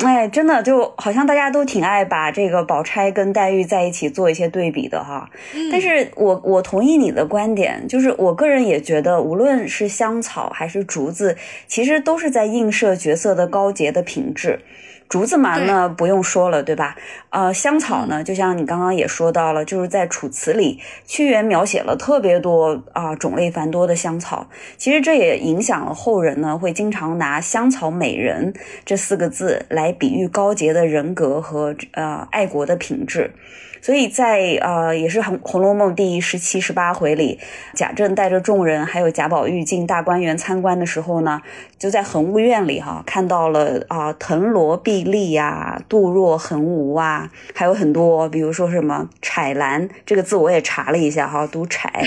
[0.03, 5.29] 哎，真的就好像大家都挺爱把这个宝钗跟黛玉在一起做一些对比的哈。
[5.71, 11.37] 但是我我同意你的观点，就是我个人也觉得，无论是香草还是竹子，
[11.67, 14.61] 其实都是在映射角色的高洁的品质。
[15.09, 16.95] 竹子蛮呢不用说了，对吧？
[17.29, 24.47] 呃，香草呢，就像你刚刚也说到了，就是在《楚辞》里，屈原描写了特别多啊种类繁多的香草。
[24.77, 33.31] 其实这也影响了后人呢，会经常拿“香草美人”这四个字来比喻高洁的人格和呃爱国的品质。
[33.79, 37.39] 所以在呃，也是《红红楼梦》第十七、十八回里，
[37.73, 41.41] 贾政带着众人还有贾宝玉进大观园参观的时候呢，
[41.77, 52.03] 就在恒芜院里哈，看到了啊，藤萝碧丽呀，杜若横无啊，还有很多，比如说什么彩兰这个字我也查了一下哈，读彩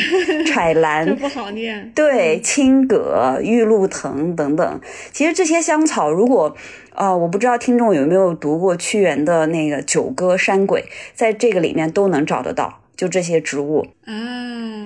[0.46, 1.90] 彩 兰，这不好念。
[1.94, 4.80] 对，青葛、玉露藤等等，
[5.12, 6.56] 其实这些香草如果。
[6.92, 10.82] 啊，我不知道听众有没有读过屈原的那个《九歌·山鬼》，
[11.14, 14.12] 在这个里面都能找得到，就这些植物啊，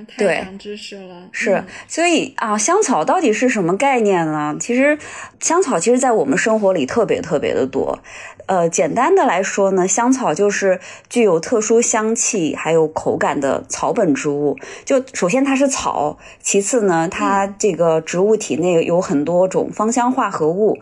[0.06, 1.28] 太长知识了。
[1.32, 4.56] 是，所以啊，香草到底是什么概念呢？
[4.60, 4.96] 其实，
[5.40, 7.98] 香草其实在我们生活里特别特别的多。
[8.46, 14.56] 呃，简单的来说呢，香草就是具有特殊香气还有口感的草本植物。
[14.84, 20.78] 就首先它是草，其次呢，它这个植物体内有很多种芳香化合物。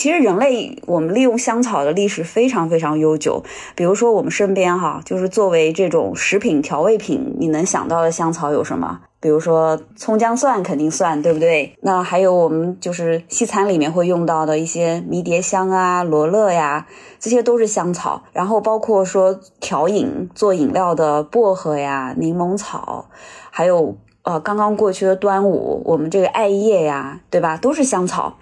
[0.00, 9.02] 其实人类我们利用香草的历史非常非常悠久，比如说我们身边哈，就是作为这种食品调味品，你能想到的香草有什么？
[9.20, 11.76] 比如说葱姜蒜肯定算，对不对？
[11.82, 16.86] 那还有我们就是西餐里面会用到的一些迷迭香啊、罗勒呀，
[17.18, 18.22] 这些都是香草。
[18.32, 23.04] 然后包括说调饮做饮料的薄荷呀、柠檬草，
[23.50, 27.58] 还有呃刚刚过去的端午，我们这个艾叶呀，对吧？
[27.58, 28.38] 都是香草。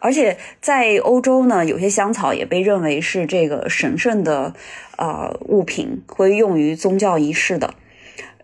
[0.00, 4.54] 而且在欧洲呢，有些香草也被认为是这个神圣的，
[4.96, 7.74] 呃，物品，会用于宗教仪式的。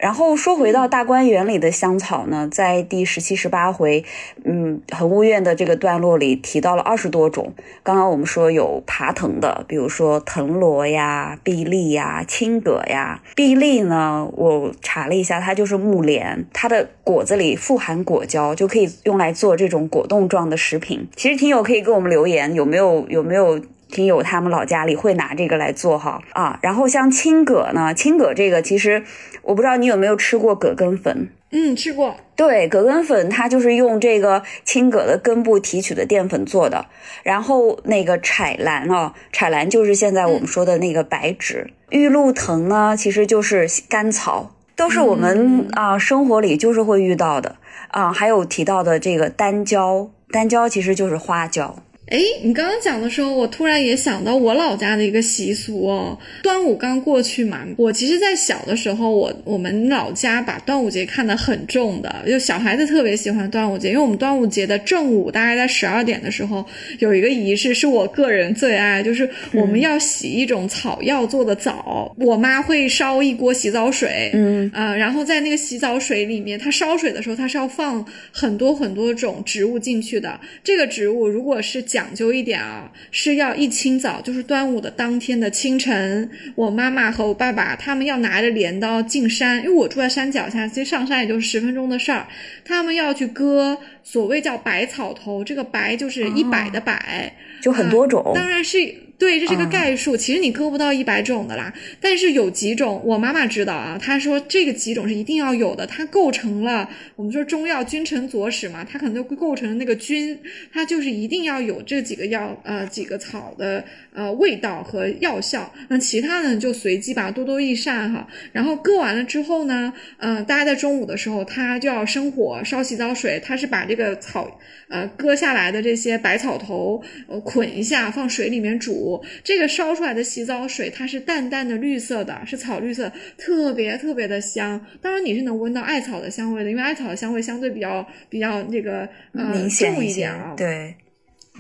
[0.05, 4.05] 然后说回到大观园里的香草呢，在第十七、十八回，
[4.45, 7.55] 嗯，恒务院的这个段落里提到了二十多种。
[7.83, 13.23] 刚刚我们说有爬藤的，比如说藤萝呀、碧丽呀、青葛呀。
[13.35, 21.09] 碧丽呢，我查了一下，它就是木莲，它的果子里富含果胶，就可以用来做这种果冻状的食品。
[21.17, 23.59] 其实听友可以给我们留言，有没有有没有？
[23.91, 29.05] 听友他们老家里会拿这个来做哈啊，然后像青葛呢，青葛这个其实
[29.43, 32.17] 我不知道你有没有吃过葛根粉，嗯，吃过。
[32.37, 36.87] 对，葛根粉它就是用这个青葛的根部提取的淀粉做的。
[37.23, 41.73] 然后那个彩兰哦，彩兰就是现在我们说的那个白芷。
[41.91, 47.55] 玉露藤呢，其实就是甘草，都是我们啊生活里就是会遇到的
[47.89, 48.13] 啊。
[48.13, 51.77] 还有提到的这个丹椒，丹椒其实就是花椒。
[52.07, 56.19] 哎，你刚刚讲的时候，我突然也想到我老家的一个习俗哦。
[56.43, 66.65] 端午刚过去嘛，我其实，在小的时候，我我们老家把端午节看得很重的，就小孩子特别喜欢端午节，因为我们端午节的正午，大概在十二点的时候，
[66.99, 72.15] 有一个仪式是我个人最爱，就是我们要洗一种草药做的澡。
[72.19, 80.39] 我妈会烧一锅洗澡水，嗯啊，然后在那个洗澡水里面，它烧水的时候，它是要放很多很多种植物进去的。
[80.63, 92.27] 这个植物如果是讲究一点啊，是要一清早，就是端午的当天的清晨，我妈妈和我爸爸他们要拿着镰刀进山，因为我住在山脚下，其实上山也就是十分钟的事儿。
[92.65, 99.04] 他们要去割所谓叫百草头，这个百就是一百的百，就很多种，当然是。
[99.17, 101.73] 对，这是个概数，其实你割不到一百种的啦。
[102.01, 110.37] 但是有几种，我妈妈知道啊，她说这个几种是一定要有的，它构成了我们说中药君臣佐使嘛，它可能就构成了那个君，
[110.73, 115.73] 它就是一定要有这几个药呃几个草的呃味道和药效。
[115.89, 118.27] 那其他的就随机吧，多多益善哈。
[118.53, 129.04] 然后割完了之后呢，嗯，大家在中午的时候，他就要生火烧洗澡水，他是把这个草呃割下来的这些百草头呃捆一下，放水里面煮。
[129.43, 134.81] 这个烧出来的洗澡水，它是淡淡的绿色的，是草绿色，特别特别的香。
[135.03, 140.55] 当然你是能闻到艾草的香味的，因为艾草的香味相对比较比较那个呃重一点啊。
[140.57, 140.95] 对。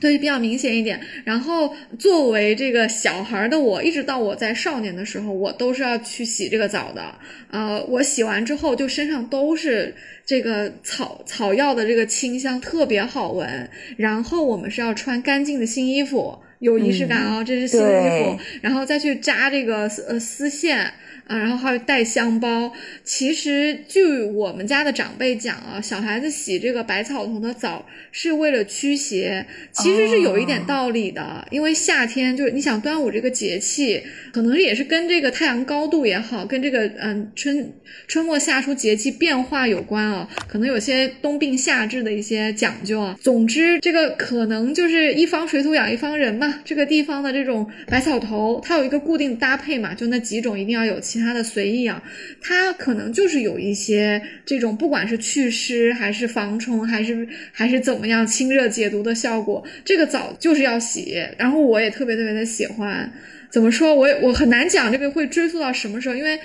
[0.00, 1.00] 对，比较明显一点。
[1.24, 7.14] 然后作为这个小孩的我，一直到我在少年的时候，我都是要去洗这个澡的。
[7.50, 9.94] 呃，我洗完之后，就身上都是
[10.26, 13.70] 这个草草药的这个清香，特别好闻。
[13.96, 18.38] 然后我们是要穿干净的新衣服，有仪式感哦，这是新衣服。
[18.60, 20.92] 然后再去扎这个呃丝线。
[21.26, 22.72] 啊，然后还有带香包。
[23.02, 31.46] 其实据我们家的长辈讲啊，小孩子洗这个百草头的澡是为了驱邪，其实是有一点道理的。
[31.50, 37.72] 因为夏天就是你想端午这个节气，可能也是跟这个太阳高度也好，跟这个嗯春
[38.06, 40.28] 春末夏初节气变化有关啊。
[40.46, 43.18] 可能有些冬病夏治的一些讲究啊。
[43.18, 46.60] 总之，这个可能就是一方水土养一方人嘛。
[46.66, 51.00] 这个地方的这种百草头，它有一个固定搭配嘛，就那几种一定要有。
[51.14, 52.02] 其他的随意啊，
[52.40, 59.64] 它可能就是有一些这种，不管是祛湿还是防虫，还是还是怎么样清热解毒的效果。
[59.84, 63.08] 这个澡就是要洗，然后我也特别特别的喜欢。
[63.48, 63.94] 怎么说？
[63.94, 66.36] 我也我很难讲这个会追溯到什么时候，因为。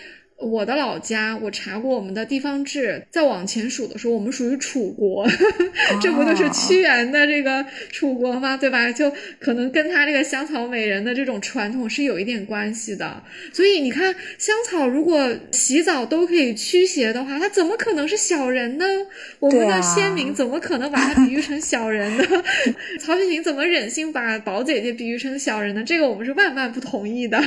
[0.42, 5.28] 我的老家，我查过我们的地方志，再往前数的时候，我们属于楚国，
[6.02, 8.56] 这不就是屈原的这个楚国吗？
[8.56, 8.90] 对吧？
[8.92, 13.22] 就可能跟他这个香草美人的这种传统是有一点关系的。
[13.52, 18.86] 所以你看，香草如果洗澡都可以驱邪的话，它怎么可能是小人呢？
[19.40, 22.24] 我们的先民怎么可能把它比喻成小人呢？
[23.00, 25.84] 曹雪芹怎么忍心把宝姐姐比喻成小人呢？
[25.84, 27.42] 这个我们是万万不同意的。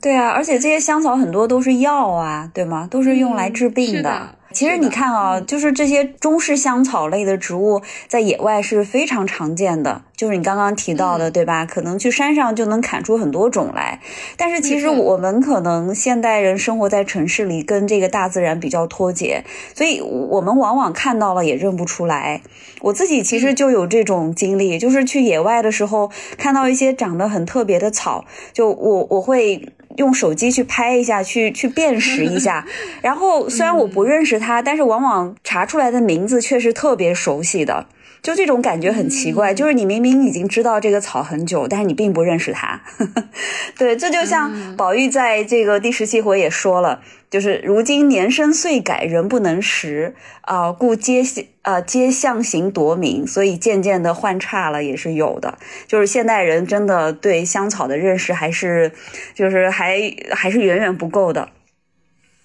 [0.00, 2.31] 对啊，而且这些香草很多都是药啊。
[2.54, 2.88] 对吗？
[2.90, 4.36] 都是用来治病的。
[4.52, 10.02] 其实你看啊，就是这些中式香草类的植物，在野外是非常常见的。
[10.14, 11.64] 就是你刚刚提到的，对吧？
[11.64, 14.00] 可能去山上就能砍出很多种来。
[14.36, 19.42] 但是其实我们可能现代人生活在城市里，跟这个大自然比较脱节，
[19.74, 22.42] 所以我们往往看到了也认不出来。
[22.82, 32.66] 我自己其实就有这种经历，就是去野外的时候，看到一些长得很特别的草，就我我会用手机去拍一下，去去辨识一下。
[33.02, 37.86] 然后虽然我不认识他，但是往往查出来的名字却是特别熟悉的。
[38.22, 42.80] 就这种感觉很奇怪，就是你明明已经知道这个草很久，但是你并不认识它。
[43.76, 51.24] 对，这就像宝玉在这个第十七回也说了，就是如今年深岁改，人不能识啊，故皆
[51.62, 55.58] 啊皆象形夺名，所以渐渐的换差了也是有的。
[55.88, 58.92] 就是现代人真的对香草的认识还是，
[59.34, 59.98] 就是还
[60.30, 61.48] 还是远远不够的。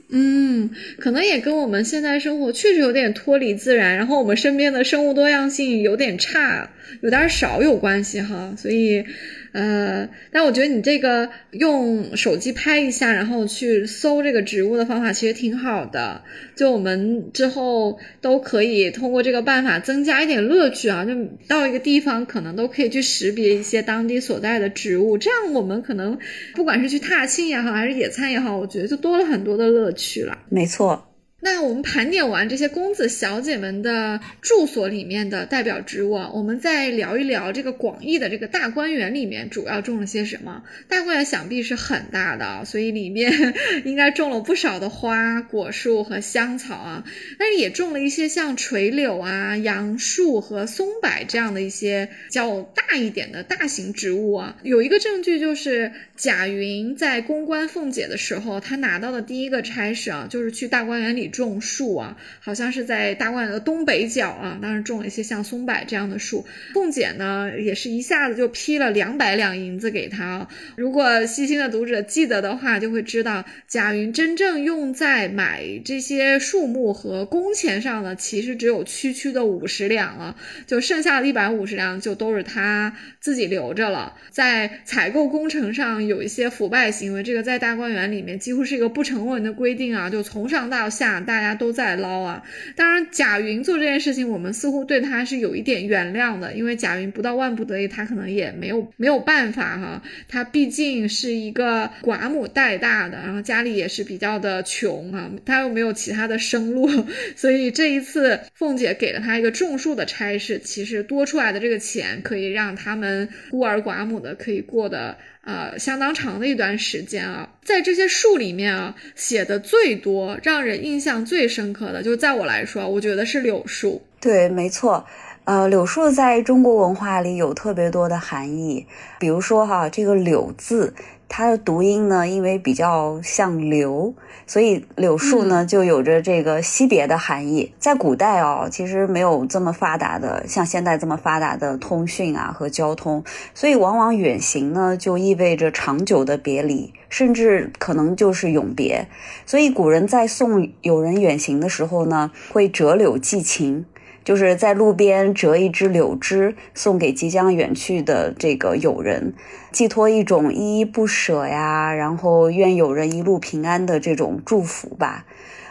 [0.09, 6.69] 嗯，可能也跟我们现在生活确实有点脱离自然，然后我们身边的生物多样性有点差，
[7.01, 9.05] 有点少有关系哈，所以。
[9.51, 16.23] 呃，但我觉得你这个用手机拍一下，然后去搜这个植物的方法其实挺好的。
[16.55, 21.05] 就我们之后都可以通过这个办法增加一点乐趣啊！
[21.05, 21.13] 就
[21.47, 26.17] 到一个地方，可能都可以去识别一些当地所在的植物，这样我们可能
[26.55, 30.39] 不管是去踏青也好，还是野餐也好，我觉得就多了很多的乐趣了。
[30.49, 31.03] 没错。
[31.49, 40.63] 那我们盘点完这些公子小姐们的住所里面的代表植物啊，我们再聊一聊这个广义的这个大观园里面主要种了些什么。
[40.89, 47.05] 大观园想必是很大的，所以里面 应该种了不少的花果树和香草啊，
[47.39, 54.57] 但是也种了一些像垂柳啊、杨树和松柏这样的一些较大一点的大型植物啊。
[54.63, 61.31] 有一个证据就是贾云在公关凤姐的时候，他拿到的第一个差事啊，就是去大观园里。
[61.37, 66.45] 种树啊，好像是在大观园的东北角啊，当时种了一些像松柏这样的树。
[66.73, 70.47] 凤姐呢，也是一下子就批了两百两银子给他。
[70.75, 80.35] 如果细心的读者记得的话，就会知道贾云真正用在买这些树木和工钱上的，其实只有区区的五十两了，
[80.67, 84.15] 就剩下的一百五十两就都是他自己留着了。
[84.29, 91.16] 在采购工程上有一些腐败行为，这个在大观园里面几乎是一个不成文的规定啊，就从上到下。
[91.25, 92.43] 大家都在捞啊！
[92.75, 100.01] 当然，贾云做这件事情，我们似乎对他是有一点原谅的，因为贾云不到万不得已，他可能也没有没有办法哈。
[100.27, 106.89] 他毕竟是一个寡母带大的，然后家里也是比较的穷啊，他又没有其他的生路，
[107.35, 115.17] 所以这一次凤姐给了他一个种树的差事，其实多出来的这个钱可以让他们孤儿寡母的可以过得。
[115.47, 124.01] 呃，相当长的一段时间啊，在这些树里面啊，写的最多、让人印象最深刻的，就在我来说，我觉得是柳树。
[124.19, 125.05] 对，没错。
[125.45, 128.85] 呃，柳树在中国文化里有特别多的含义，
[129.17, 130.93] 比如说哈，这个“柳”字。
[131.29, 134.13] 它的读音呢，因为比较像流，
[134.47, 137.73] 所以柳树呢就有着这个惜别的含义。
[137.77, 143.23] 在古代哦，其实没有这么发达的，像现在这么发达的通讯啊和交通，
[143.53, 149.07] 所以往往远行呢就意味着长久的别离，甚至可能就是永别。
[149.45, 153.85] 所以古人在送友人远行的时候呢，会折柳寄情。
[154.27, 159.33] 就是在路边折一枝柳枝，送给即将远去的这个友人，
[159.71, 165.23] 寄托一种依依不舍呀，然后愿友人一路平安的这种祝福吧。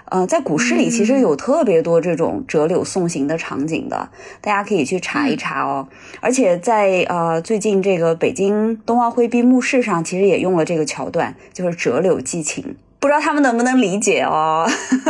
[0.06, 4.08] 呃，在古诗里其实有特别多这种折柳送行的场景的，
[4.40, 5.88] 大家可以去查一查哦。
[6.22, 12.76] 而且在呃最近这个北京冬奥会闭幕式上，其实也用了这个桥段，就是折柳寄情。
[13.00, 14.66] 不知道他们能不能理解哦，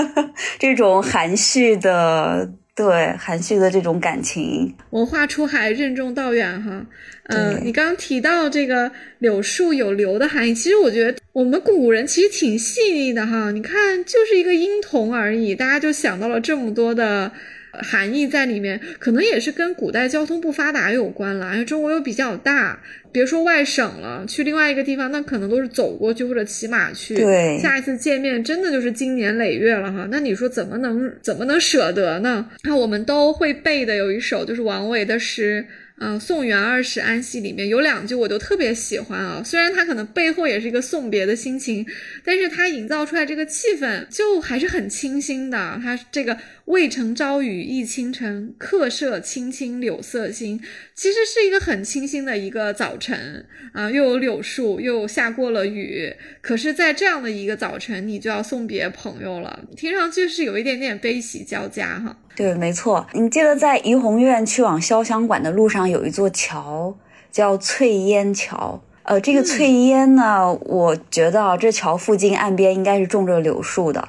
[0.58, 2.50] 这种含蓄的。
[2.76, 6.86] 对含蓄的这种感情，文化出海，任重道远哈。
[7.24, 13.50] 嗯，你刚刚提到这个柳树有流的含义，其实我觉得我们古人其实挺细腻的哈。
[13.50, 17.32] 你看，就是一个婴童而已，大家就想到了这么多的。
[17.78, 21.52] 含义在里面，可能也是跟古代交通不发达有关了。
[21.52, 22.80] 因为中国又比较大，
[23.16, 27.14] 别说外省了，去另外一个地方，那可能都是走过去或者骑马去。
[27.14, 30.06] 对，下一次见面真的就是经年累月了哈。
[30.10, 32.46] 那你说怎么能怎么能舍得呢？
[32.64, 35.66] 那我们都会背的有一首就是王维的诗。
[35.98, 41.86] 嗯，送元二使安西里面有两句我都特别喜欢啊，虽然它可能背后也是一个送别的心情，
[42.22, 45.80] 但是它营造出来这个气氛就还是很清新的。
[45.82, 46.36] 它这个
[46.66, 50.60] 渭城朝雨浥轻尘，客舍青青柳色新，
[50.96, 53.44] 其实是一个很清新的一个早晨
[53.74, 56.16] 啊，又有柳树，又下过了雨。
[56.40, 62.16] 可是，在这样的一个早晨，你就要送别朋友了，听上去是有一点点悲喜交加哈。
[62.34, 63.06] 对，没错。
[63.12, 66.96] 你记得在怡红院去往潇湘馆的路上有一座桥，
[67.30, 68.82] 叫翠烟桥。
[69.02, 74.08] 呃，这个翠烟呢，我觉得啊，这桥附近岸边应该是种着柳树的。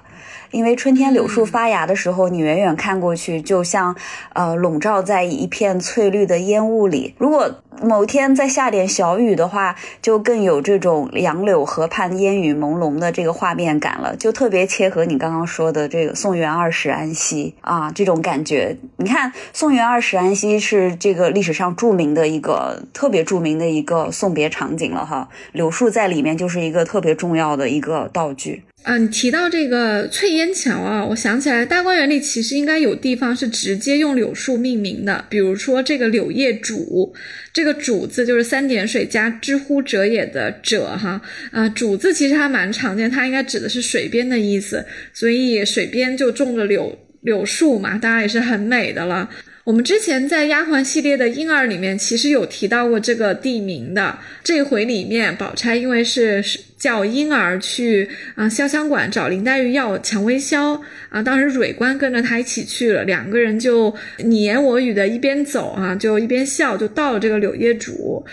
[0.51, 3.95] 因为春天柳树发芽的时候，你远远看过去，就像
[4.33, 7.13] 呃笼罩在一片翠绿的烟雾里。
[7.17, 18.75] 如果某天再下点小雨的话，就更有这种杨柳河畔烟雨朦胧的这个画面感了，就特别切合你刚刚说的这个“宋元二使安西”啊这种感觉。
[18.97, 28.63] 你看，“宋元二使安西”是这个历史上著名的一个特别著名的一个送别场景了哈，柳树在里面就是一个特别重要的一个道具。
[28.83, 37.11] 啊，你提到这个翠烟桥啊，我想起来大观园里其实应该有地方是直接用柳树命名的，比如说这个柳叶渚，
[37.51, 41.21] 这个渚字就是三点水加之乎者也的者哈，
[41.51, 49.29] 啊，渚字其实还蛮常见，它应该指的是水边的意思，所以水边就种着柳柳树嘛，当然也是很美的了。
[49.67, 54.17] 我们之前在丫鬟系列的婴儿里面，其实有提到过这个地名的。
[54.41, 56.41] 这回里面，宝钗因为是
[56.77, 68.23] 叫婴儿去啊潇湘馆找林黛玉要蔷薇销啊，当时蕊官跟着她一起去了，两个人就你言我语的一边走啊，就一边笑，就到了这个柳叶渚。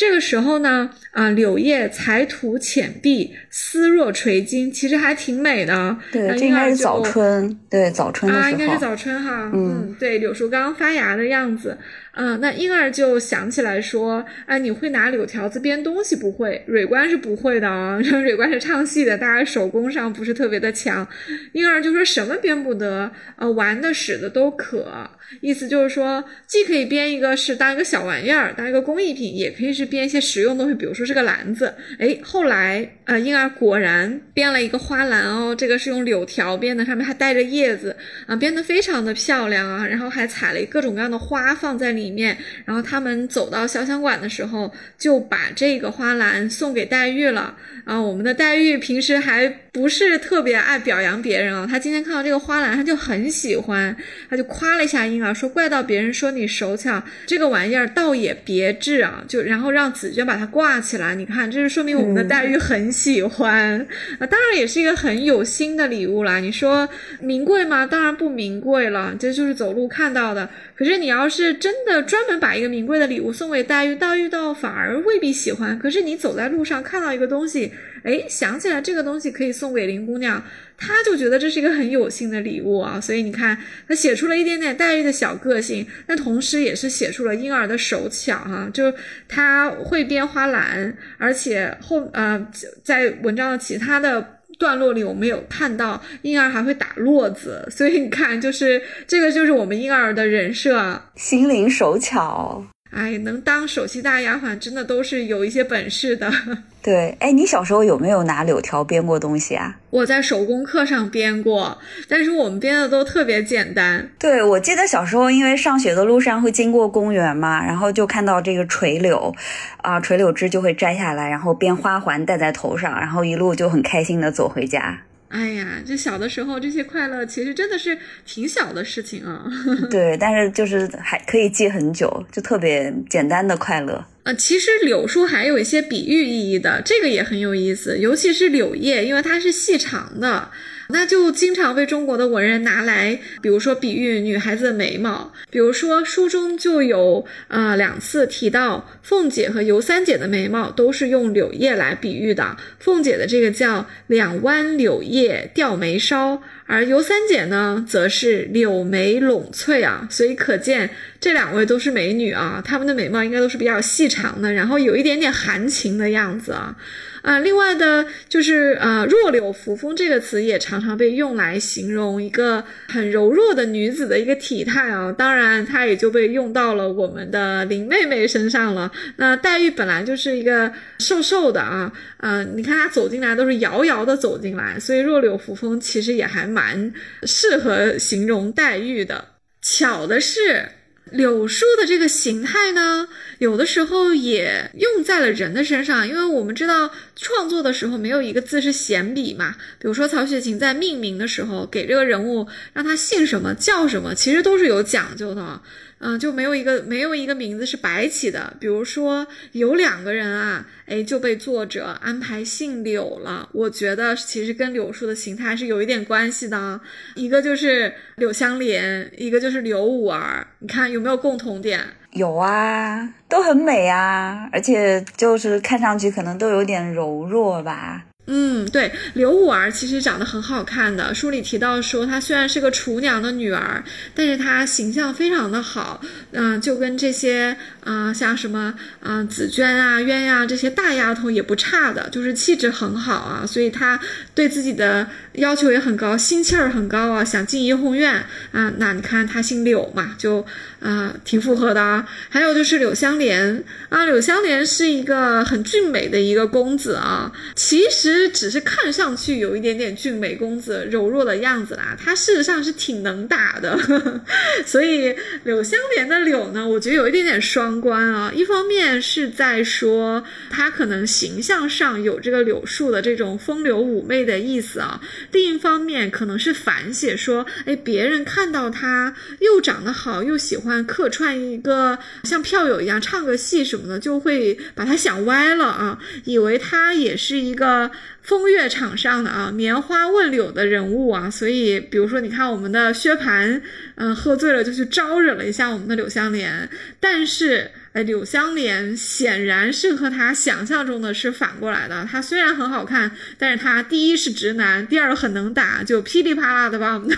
[0.00, 5.94] 这个时候呢，啊，柳叶才吐浅碧，丝若垂金，其实还挺美的。
[6.10, 8.32] 对，这应该是早春，对，早春。
[8.32, 9.50] 啊，应该是早春哈。
[9.52, 11.76] 嗯，对，柳树刚刚发芽的样子。
[12.14, 16.64] 嗯，那婴儿就想起来说：“哎，你会拿柳条子编东西不会？
[16.66, 21.06] 蕊官是不会的啊， 蕊官是唱戏的，大家手工上不是特别的强。”
[21.52, 25.10] 婴儿就说什么编不得，呃，玩的、使的都可。
[25.40, 31.74] 意思就是说，既可以编一个是当一个小玩意儿，当一个工艺品，也可以是编一些实用东西，比如说是个篮子。
[31.98, 37.94] 哎，后来呃，婴儿果然编了一个花篮哦，这个是用柳条编的，上面还带着叶子
[38.26, 41.90] 啊，编得非常的漂亮啊，然后还采了各种各样的花放在。
[41.90, 47.56] 里面，然后他们走到潇湘馆的时候，就把这个花篮送给黛玉了。
[47.84, 53.96] 啊，我们的黛玉平时还不是特别爱表扬别人啊，他今天看到这个花篮，他就很喜欢，
[54.28, 59.22] 他就夸了一下婴儿，说怪到别人说你手巧，这个玩意儿倒也别致啊。
[59.28, 63.86] 就然后让紫鹃把它挂起来，你看，这是说明我们的黛玉很喜欢
[64.18, 64.26] 啊。
[64.26, 66.38] 当然也是一个很有心的礼物啦。
[66.40, 66.88] 你说
[67.20, 67.86] 名贵吗？
[67.86, 70.50] 当然不名贵了，这就是走路看到的。
[70.74, 75.78] 可是你要是真的专门把一个名贵的礼物送给黛玉，黛玉倒反而未必喜欢。
[75.78, 80.42] 可是你走在路上看到一个东西，哎，想起来这个东西可以送给林姑娘，
[80.76, 83.00] 她就觉得这是一个很有心的礼物啊。
[83.00, 88.92] 所以你看，她写出了一点点黛玉的小个性，那同时也是写出了婴儿的手巧哈，就
[89.28, 92.46] 她会编花篮，而且后呃，
[92.82, 94.36] 在文章的其他的。
[94.58, 102.66] 段落里我们有看到婴儿还会打络子，所以你看，就是这个就是我们婴儿的人设，心灵手巧。
[102.90, 106.30] 哎，能当首席大丫鬟，真的都是有一些本事的。
[106.82, 109.76] 对，哎，你小时候有没有拿柳条编过东西啊？
[109.90, 111.78] 我在手工课上编过，
[112.08, 114.10] 但是我们编的都特别简单。
[114.18, 119.34] 对，我记得小时候因为上学的路上会经过公园嘛，然后就看到这个垂柳，
[119.82, 125.02] 啊，垂柳枝就会摘下来，然后编花环戴在头上，然后一路就很开心的走回家。
[125.30, 129.44] 哎呀，就小的时候这些快乐其实真的是挺小的事情啊。
[129.88, 134.04] 对，但是就是还可以记很久，就特别简单的快乐。
[134.24, 140.50] 呃，其实柳树还有一些比喻意义的，这个也很有意思，尤其是柳叶，因为它是细长的。
[140.92, 160.88] 那就经常被中国的文人拿来，比如说比喻女孩子的眉毛，比如说书中就有啊两次提到凤姐和尤三姐的眉毛都是用柳叶来比喻的，凤姐的这个叫两弯柳叶吊眉梢，而尤三姐呢则是柳眉拢翠啊，所以可见
[161.20, 166.76] 这两位都是美女啊，她们的眉毛应该都是比较细长的，然后有一点点含情的样子啊。
[167.22, 175.12] 啊，另外的就是呃，弱柳扶风这个词也常常被用来形容一个很柔弱的女子的一个体态啊。
[175.12, 178.90] 当然，它也就被用到了我们的林妹妹身上了。
[179.16, 186.92] 那黛玉本来就是一个瘦瘦的啊，嗯，你看她走进来都是摇摇的走进来，所以弱柳扶风其实也还蛮蛮
[187.22, 189.28] 适合形容黛玉的。
[189.62, 190.72] 巧的是。
[191.12, 193.08] 柳树的这个形态呢，
[193.38, 199.56] 有的时候也用在了人的身上，因为我们知道创作的时候没有一个字是闲笔嘛。
[199.80, 205.60] 比如说曹雪芹在命名的时候，给这个人物让他姓什么叫什么，其实都是有讲究的。
[206.02, 208.54] 嗯，就没有一个没有一个名字是白起的。
[208.58, 213.48] 比如说有两个人啊，哎就被作者安排姓柳了。
[213.52, 216.80] 我觉得其实跟柳树的形态是有一点关系的。
[217.14, 220.46] 一个就是柳湘莲，一个就是柳五儿。
[220.60, 221.78] 你看有没有共同点？
[222.12, 228.06] 有啊，都很美啊，而且就是看上去可能都有点柔弱吧。
[228.32, 231.12] 嗯，对，刘五儿其实长得很好看的。
[231.12, 233.82] 书里提到说，她虽然是个厨娘的女儿，
[234.14, 236.00] 但是她形象非常的好，
[236.30, 238.72] 嗯、就跟这些啊、像什么
[239.02, 243.98] 啊、紫娟啊、鸳鸯啊这些大丫头也不差的，就是气质很好啊，所以她
[244.32, 248.72] 对自己的要求也很高，心气儿很高啊，想进怡红院啊。
[248.76, 250.46] 那你看她姓柳嘛，就
[250.78, 252.06] 啊、挺符合的啊。
[252.28, 263.78] 还有就是柳湘莲啊，柳湘莲是一个很俊美的一个公子啊，其实只是看上去有一点点俊美公子柔弱的样子啦，他事实上是挺能打的，
[264.66, 265.14] 所以
[265.44, 275.00] 柳湘莲的柳呢，我觉得有一点点双关啊，一方面是在说他可能形象上有这个柳树的这种风流妩媚的意思啊，
[275.32, 287.90] 另一方面可能是反写说，哎，别人看到他又长得好，又喜欢客串一个像票友一样唱个戏什么的，就会把他想歪了啊，以为他也是一个
[288.22, 293.60] 风月场上的啊棉花问柳的人物啊，所以比如说你看我们的薛蟠，
[293.96, 297.70] 嗯、喝醉了就去招惹了一下我们的柳湘莲，但是。
[297.92, 302.06] 哎，柳湘莲显然是和他想象中的是反过来的。
[302.08, 307.16] 他虽然很好看，但是他第一是直男，第二很能打，就噼里啪啦的把我们的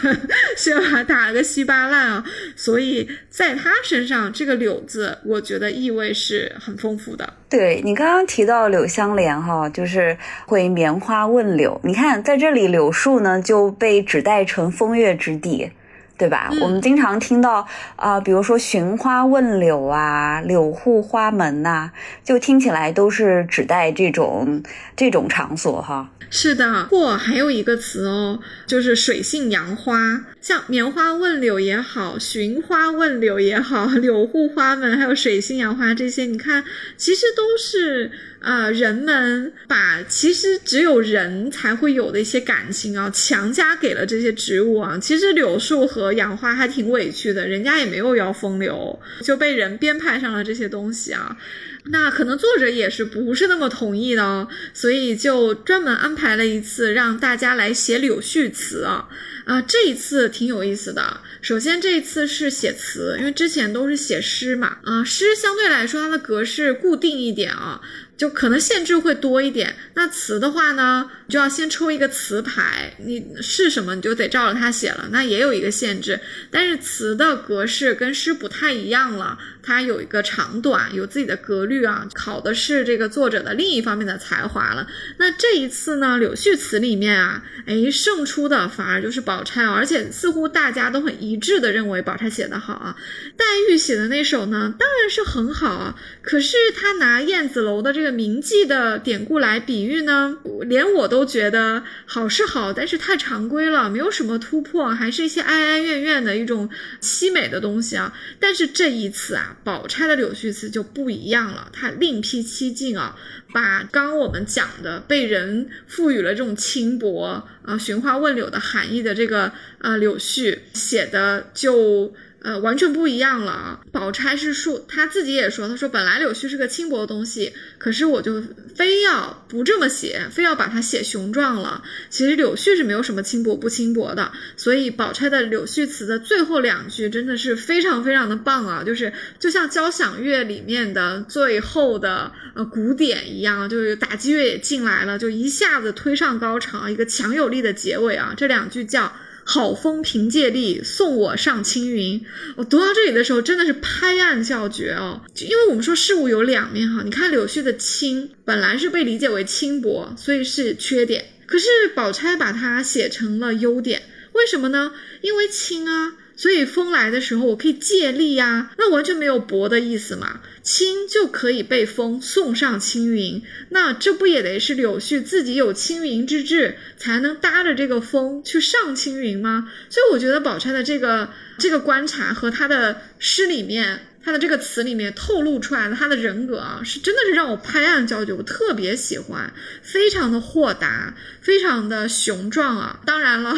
[0.56, 2.24] 薛蟠打了个稀巴烂啊。
[2.56, 7.34] 所以在他身上，这个“柳”字，我觉得意味是很丰富的。
[7.50, 10.16] 对你刚刚提到柳湘莲哈，就是
[10.46, 11.78] 会棉花问柳。
[11.84, 15.70] 你看在这里柳树呢就被指代成风月之地，
[16.16, 16.48] 对吧？
[16.52, 21.90] 嗯我们经常听到啊、比如说寻花问柳啊，柳护花门呐、
[22.22, 24.62] 就听起来都是指代这种
[24.96, 26.10] 这种场所哈。
[26.30, 29.94] 是的，或还有一个词哦，就是水性杨花，
[30.42, 36.64] 像棉花问柳也好，寻花问柳也好，柳护花门还有水性杨花这些，你看，
[36.96, 44.98] 其实都是呃人们把其实只有人才会有的一些感情啊，强加给了这些植物啊。
[45.00, 51.36] 其实柳树和杨花还挺委屈的，人家也没有要风流，就被人编排上了这些东西啊。
[51.84, 59.08] 那可能作者也是不是那么同意的哦，所以就专门安排了一次让大家来写柳絮词啊。
[59.44, 61.20] 啊，这一次挺有意思的。
[61.40, 64.78] 首先，这一次是写词，因为之前都是写诗嘛。
[64.84, 67.80] 啊，诗相对来说它的格式固定一点啊，
[68.16, 69.74] 就可能限制会多一点。
[69.94, 76.20] 那词的话呢，就要先抽一个词牌，你是什么你就得照着它写了，那也有一个限制。
[76.50, 84.86] 但是词的格式跟诗不太一样了，它有一个长短，有自己的格律啊，考的是这个作者的另一方面的才华了。
[85.18, 92.96] 那这一次呢，柳絮词里面啊，哎，胜出的反而就是宝宝钗啊，而且似乎大家都很一致的认为宝钗写的好啊。
[93.34, 106.68] 黛玉写的那首呢，当然是很好啊，可是她拿燕子楼的这个铭记的典故来比喻呢，连我都觉得好是好，但是太常规了，没有什么突破，还是一些哀哀怨怨的一种
[107.00, 108.12] 凄美的东西啊。
[108.38, 113.16] 但是这一次啊，宝钗的柳絮词就不一样了，她另辟蹊径啊，
[113.54, 122.12] 把刚我们讲的被人赋予了这种轻薄啊、寻花问柳的含义的这个啊柳絮写的就。
[122.42, 123.80] 呃，完全不一样了啊！
[123.92, 128.42] 宝钗是说，她自己也说，她说本来柳絮是个轻薄的东西，可是我就
[128.74, 131.84] 非要不这么写，非要把它写雄壮了。
[132.10, 138.82] 其实柳絮是没有什么轻薄不轻薄的，所以宝钗的柳絮词的最后两句真的是非常非常的棒啊！
[138.82, 148.34] 就是就像交响乐里面的最后的呃鼓点一样，就是打击乐也进来了，就一下子推上高潮，一个强有力的结尾啊！
[148.36, 149.12] 这两句叫。
[149.44, 152.24] 好风凭借力，送我上青云。
[152.56, 155.22] 我读到这里的时候，真的是拍案叫绝哦！
[155.34, 161.26] 就因为我们说事物有两面哈，你看柳絮的轻，本来是被理解为轻薄，所以是缺点。
[161.46, 164.92] 可是宝钗把它写成了优点，为什么呢？
[165.20, 170.40] 因为轻啊，所以风来的时候我可以借力呀、那完全没有薄的意思嘛。
[170.60, 179.70] 轻就可以被风送上青云，那这不也得是柳絮自己有青云之志，才能搭着这个风去上青云吗？
[179.88, 181.28] 所以我觉得宝钗的这个
[181.58, 184.06] 这个观察和她的诗里面。
[184.24, 193.00] 她的这个词里面透露出来的她的人格啊，是真的是让我拍案叫绝，我特别喜欢，非常的豁达，非常的雄壮啊。
[193.04, 193.52] 当然了，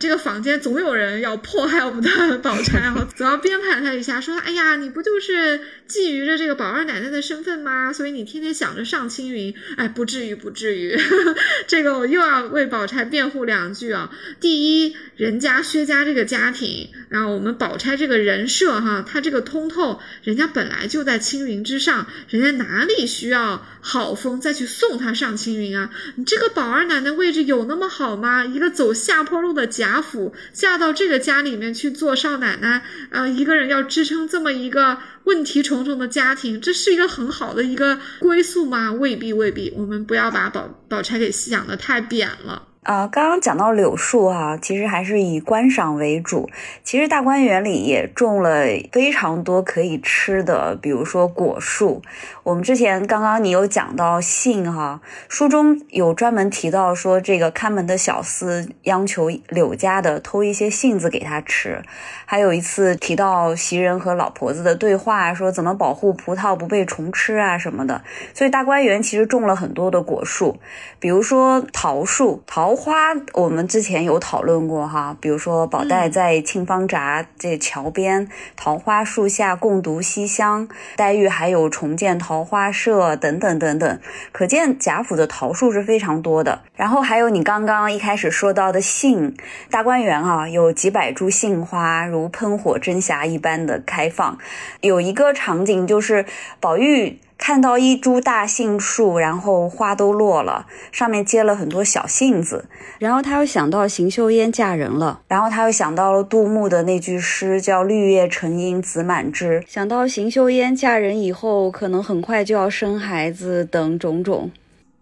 [0.00, 7.92] 这个房间总有人要迫害我们的宝钗啊，总要编排她一下，说：“哎呀，你不就是觊觎着这个宝二奶奶的身份吗？
[7.92, 10.98] 所以你天天想着上青云。”哎，不至于，不至于。
[11.68, 14.10] 这个我又要为宝钗辩护两句啊。
[14.40, 20.00] 第一，人家薛家这个家庭，然后我们宝钗这个人设哈，她这个通透。
[20.24, 25.90] 人家本来就在青云之上，人家哪里需要好风再去送她上青云啊？
[26.16, 28.44] 你这个宝二奶奶位置有那么好吗？
[28.44, 38.92] 一个走下坡路的贾府，嫁到这个家里面去做少奶奶，啊，一个人要支撑这么一个问题重重的家庭，这是一个很好的一个归宿吗？
[38.92, 39.72] 未必，未必。
[39.76, 42.69] 我们不要把宝宝钗给想的太扁了。
[42.82, 46.48] 啊，刚刚讲到柳树哈，其实还是以观赏为主。
[46.82, 52.00] 其实大观园里也种了非常多可以吃的，比如说果树。
[52.42, 61.82] 我们之前刚刚你有讲到杏哈，书中有专门提到说，这个看门的小厮央求柳家的偷一些杏子给他吃。
[62.24, 68.02] 还有一次提到袭人和老婆子的对话，说怎么保护葡萄不被虫吃啊什么的。
[68.32, 70.58] 所以大观园其实种了很多的果树，
[70.98, 72.69] 比如说桃树、桃。
[72.70, 84.00] 桃花，我们之前有讨论过哈，比如说宝黛在沁芳闸这桥边桃花树下共读西厢，黛玉还有重建桃花社等等等等，
[84.30, 86.62] 可见贾府的桃树是非常多的。
[86.76, 89.36] 然后还有你刚刚一开始说到的杏，
[89.68, 94.38] 大观园啊有几百株杏花如喷火真霞一般的开放，
[94.80, 96.24] 有一个场景就是
[96.60, 97.18] 宝玉。
[97.40, 102.66] 看到一株大杏树，然后花都落了，上面结了很多小杏子，
[102.98, 114.50] 然后他又想到邢岫烟嫁人了，然后他又想到了杜牧的那句诗，叫“绿叶成荫子满枝”，想到邢岫烟嫁人以后，可能很快就要生孩子等种种。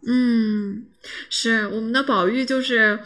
[0.07, 0.85] 嗯，
[1.29, 3.01] 是我们的宝玉就是。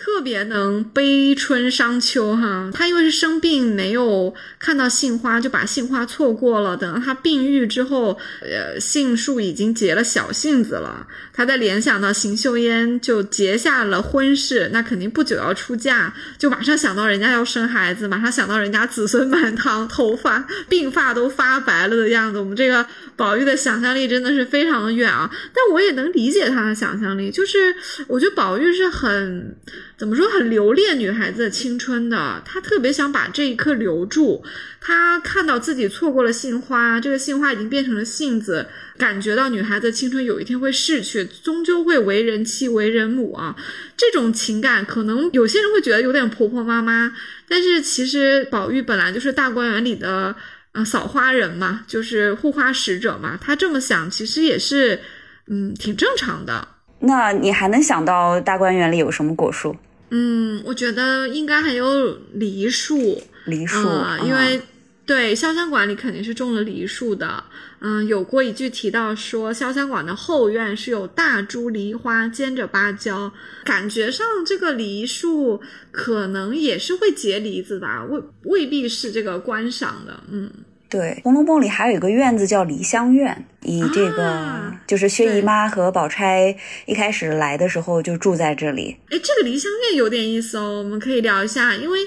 [0.00, 6.76] 特别能悲春伤秋哈，他因为是生病没有看到杏花，就把杏花错过了。
[6.76, 11.08] 等到他病愈之后，呃，杏树已经结了小杏子了。
[11.32, 22.38] 他在联想到邢岫烟就结下了婚事，那肯定不久要出嫁，就马上想到人家要生孩子，马上想到人家子孙满堂，头发鬓发都发白了的样子。
[22.38, 22.86] 我们这个
[23.16, 27.74] 宝玉的想象力真的是非常的远啊，但我也能理解他的想象力，就是
[28.06, 29.56] 我觉得宝玉是很。
[29.98, 34.44] 怎么说很留恋女孩子的青春的，他特别想把这一刻留住。
[34.80, 43.56] 他看到自己错过了杏花，这个杏花已经变成了杏子，感觉到女孩子青春有一天会逝去，终究会为人妻、为人母啊。
[43.96, 47.12] 这种情感可能有些人会觉得有点婆婆妈妈，
[47.48, 50.32] 但是其实宝玉本来就是大观园里的
[50.74, 53.36] 呃扫花人嘛，就是护花使者嘛。
[53.42, 55.00] 他这么想，其实也是
[55.48, 56.68] 嗯挺正常的。
[57.00, 59.76] 那你还能想到大观园里有什么果树？
[60.10, 64.60] 嗯，我觉得应该还有梨树，梨树啊，因为
[65.04, 67.44] 对潇湘馆里肯定是种了梨树的。
[67.80, 73.32] 嗯，有过一句提到说，潇湘馆的后院是有大株梨花兼着芭蕉，
[73.64, 80.22] 感觉上这个梨树可能也是会结梨子吧，未未必是这个观赏的。
[80.30, 80.50] 嗯。
[80.90, 88.96] 对，《红楼梦》里还有一个院子叫梨香院，以这个就是薛姨妈和宝钗一开始来的时候就住在这里。
[89.10, 91.98] 哎，这个梨香院有点意思哦，我们可以聊一下，因为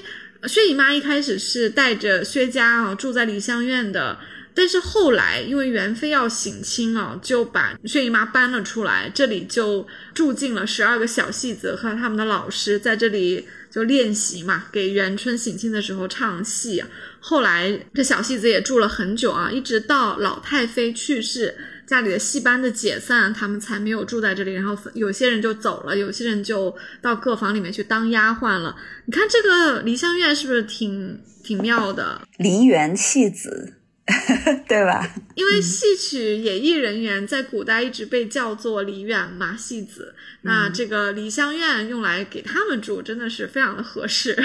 [0.48, 4.18] 薛姨妈一开始是带着薛家啊住在梨香院的，
[4.54, 16.84] 但是后来因为元妃要省亲啊，就把薛姨妈搬了出来，这里就住进了十二个小戏子和他们的老师，在这里就练习嘛，给元春省亲的时候唱戏。
[17.20, 21.54] 后来这小戏子也住了很久啊，一直到老太妃去世，
[21.86, 24.52] 家里的戏班的解散，他们才没有住在这里。
[24.52, 28.76] 然后有些人就走了，有些人就到各房里面去当丫鬟了。
[29.06, 32.20] 你看这个梨香院是不是挺挺妙的？
[32.38, 33.74] 梨园戏子。
[34.66, 35.08] 对吧？
[35.36, 40.14] 因为戏曲演艺人员在古代一直被叫做梨园马，戏子。
[40.42, 44.36] 那这个梨香院用来给他们住，真的是非常的合适。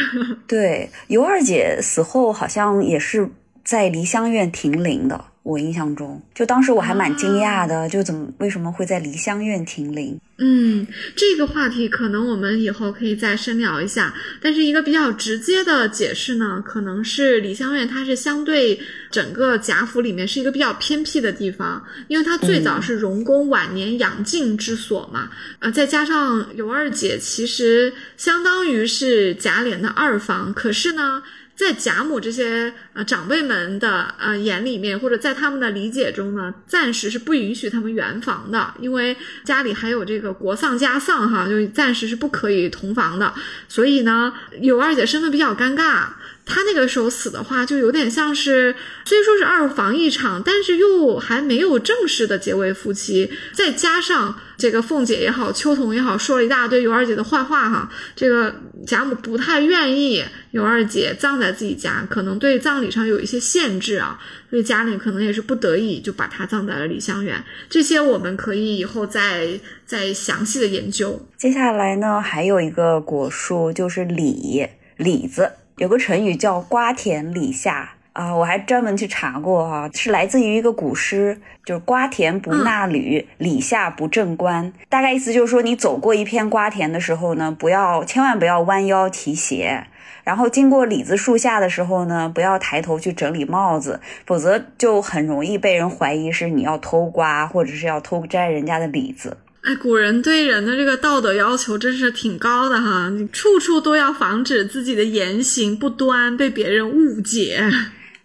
[0.48, 3.30] 对，尤二姐死后好像也是
[3.66, 5.26] 在梨香院停灵的。
[5.48, 10.20] 我印象中，就当时我还蛮惊讶的，就怎么为什么会在梨香院停灵？
[10.40, 10.86] 嗯，
[11.16, 14.14] 这个话题可能我们以后可以再深聊一下。
[14.42, 18.78] 但是一个比较直接的解释呢，可能是梨香院它是相对
[19.10, 25.30] 整个贾府里面是一个比较偏僻的地方，因为它最早是荣公晚年养静之所嘛。
[25.60, 31.24] 呃，再加上尤二姐其实相当于是贾琏的二房，可是呢。
[31.58, 43.34] 在贾母这些呃长辈们的呃眼里面，或者在他们的理解中呢，暂时是不允许他们圆房的，因为家里还有这个国丧家丧哈，就暂时是不可以同房的。
[43.68, 44.32] 所以呢，
[44.62, 46.10] 有二姐身份比较尴尬。
[46.48, 48.76] 他那个时候死的话，就有点像是
[49.06, 54.40] 虽说是二房一场，但是又还没有正式的结为夫妻，再加上。
[54.58, 57.88] 这个凤姐也好，秋桐也好，说了一大堆尤二姐的坏话哈。
[58.16, 58.52] 这个
[58.88, 64.20] 贾母不太愿意尤二姐葬在自己家，可能对葬礼上有一些限制啊，
[64.50, 67.44] 所以家里可能也是不得已就把她葬在了梨香园。
[67.70, 71.24] 这些我们可以以后再再详细的研究。
[71.38, 74.66] 接下来呢，还有一个果树就是李
[74.98, 77.94] 李子，有个成语叫瓜田李下。
[78.14, 84.74] 啊，我还专门去查过哈，是来自于一个古诗，就是“瓜田不纳履，李下不正冠”。
[84.90, 89.84] 大概意思就是说，你走过一片瓜田的时候呢，不要千万不要弯腰提鞋；
[90.24, 99.38] 然后经过李子树下的时候呢，不要抬头去整理帽子，否则就很容易被人怀疑是你要偷瓜，或者是要偷摘人家的李子。
[99.68, 107.62] 哎，古人对人的这个道德要求真是挺高的哈，你处处都要防止自己的言行不端被别人误解。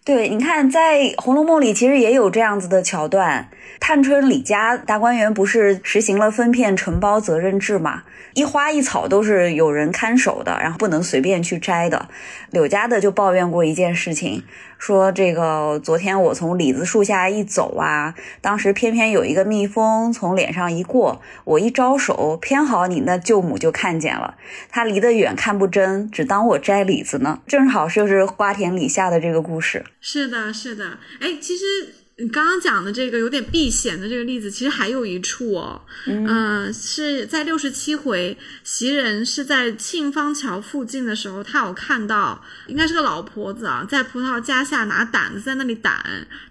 [0.05, 3.49] 对，你看，在《红楼梦》里其实也有这样子的桥段。
[3.81, 8.05] 探春李家大观园不是实行了分片承包责任制嘛？
[8.35, 12.09] 一花一草都是有人看守的，然后不能随便去摘的。
[12.53, 14.45] 柳家的就抱怨过一件事情，
[14.83, 24.35] 说这个昨天我从李子树下一走啊，当时偏偏有一个蜜蜂从脸上一过，我一招手，偏好你那舅母就看见了，
[24.69, 27.39] 他离得远看不真，只当我摘李子呢。
[27.47, 29.85] 正好就是瓜田李下的这个故事。
[30.01, 32.02] 是的，是的，哎，其实。
[32.19, 45.91] 你刚刚讲的这个有点避嫌的这个例子，其实还有一处哦，嗯，是在六十七回，袭人是在沁芳桥附近的时候，他有看到，应该是个老婆子啊，在葡萄架下拿掸子在那里掸，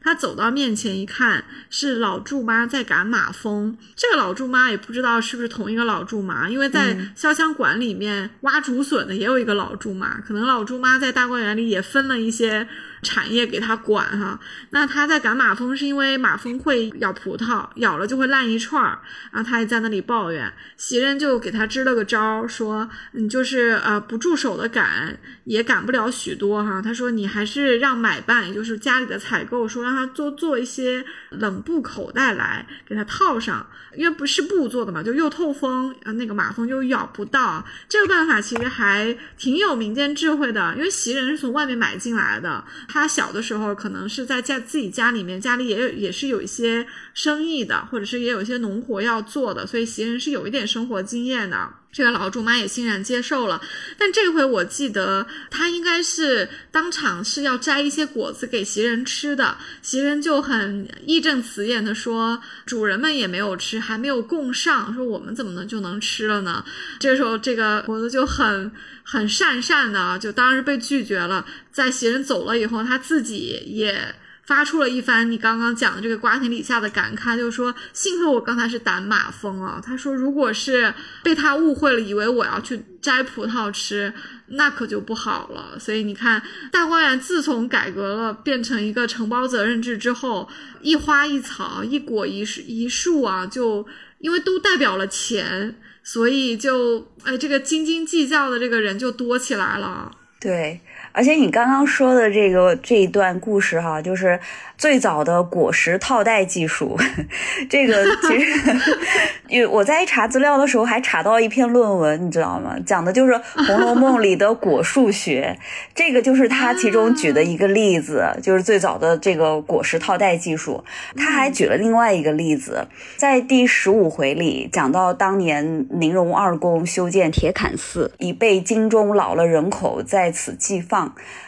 [0.01, 3.77] 他走到面前一看，是老祝妈在赶马蜂。
[3.95, 12.67] 这个老祝妈也不知道是不是同一个老祝妈，因为在潇湘馆里面挖竹笋的也有一个老祝妈，可能老祝妈在大观园里也分了一些。
[13.01, 14.39] 产业给他管哈，
[14.69, 18.99] 那他在赶马蜂是因为马蜂会咬葡萄，咬了就会烂一串儿，
[19.31, 26.79] 然后他也在那里抱怨，袭人就给他支了个招儿，说你就是呃不住手的赶，也赶不了许多哈。
[26.79, 37.65] 他说你还是让买办，也就是家里的采购，说让他做做一些冷布口袋来给他套上，因为不是布做的嘛，就又透风，那个马蜂又咬不到。
[37.89, 42.63] 这个办法其实还挺有民间智慧的，因为袭人是从外面买进来的。
[42.91, 51.69] 他小的时候可能是在家自己家里面，家里也有也是有一些生意的，或者是也有一些农活要做的，所以袭人是有一点生活经验的。
[51.91, 53.61] 这个老祝妈也欣然接受了。
[53.97, 66.63] 但这回我记得他应该是当场是要摘一些果子给袭人吃的，袭人就很义正辞严的说：“主人们也没有吃，还没有供上，说我们怎么能就能吃了呢？”
[66.99, 68.71] 这时候，这个婆子就很。
[69.03, 71.45] 很讪讪的，就当时被拒绝了。
[71.71, 74.15] 在袭人走了以后，他自己也
[74.45, 79.81] 发出了一番你刚刚讲的这个瓜田李下的感慨，就是说幸亏我刚才是胆马蜂啊。
[79.83, 84.13] 他说，如果是被他误会了，以为我要去摘葡萄吃，
[84.47, 85.77] 那可就不好了。
[85.79, 90.49] 所以你看，大观园自从改革了，变成一个承包责任制之后，
[90.81, 93.85] 一花一草、一果一树一树啊，就
[94.19, 95.75] 因为都代表了钱。
[96.03, 100.11] 所以就，哎，这个斤斤计较的这个人就多起来了。
[100.39, 100.81] 对，
[101.13, 104.39] 而且你刚刚说的这个这一段故事哈，就是
[104.77, 106.97] 最早的果实套袋技术。
[107.69, 108.75] 这个其实，
[109.47, 112.75] 因为我在查资料的时候还查到一篇论文，你知道吗？
[112.85, 113.33] 讲的就是
[113.67, 115.57] 《红楼梦》里的果树学。
[115.93, 120.83] 这个就是他其中举的一个例子，就是最早的这个果实套袋技术。
[121.15, 122.87] 他还举了另外一个例子，
[123.17, 130.31] 在第十五回里讲到当年宁荣二公修建铁槛寺，已被京中老了人口在。
[130.33, 131.00] 此寄放，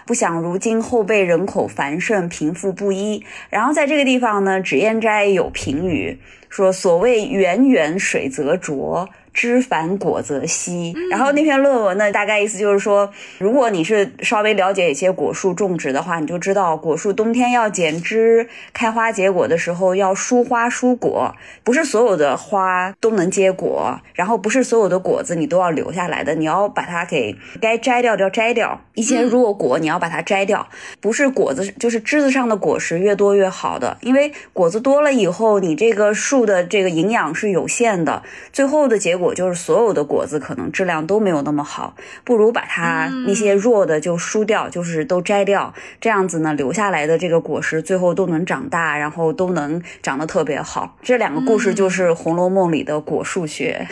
[0.06, 3.26] 不想如今后辈人口繁盛，贫富不一。
[3.50, 30.68] 然后在这个地方呢，脂砚斋有评语说：“所谓源远水则浊。”枝繁果则稀，然后那篇论文呢，大概意思就是说，如果你是稍微了解一些果树种植的话，你就知道果树冬天要剪枝，开花结果的时候要疏花疏果，不是所有的花都能结果，然后不是所有的果子你都要留下来的，你要把它给该摘掉就摘掉，一些弱果你要把它摘掉，
[31.02, 38.22] 不是果子就是枝子上的果实越多越好的，因为果子多了以后，你这个树的这个营养是有限的，
[38.52, 39.23] 最后的结果。
[39.24, 41.96] 果就是所有的果子可能质量都没有那么好，
[42.26, 50.98] 不如把它那些弱的就输掉，就是都摘掉，这样子呢，留下来的这个果实最后都能长大，然后都能长得特别好。
[51.02, 53.88] 这两个故事就是《红楼梦》里的果树学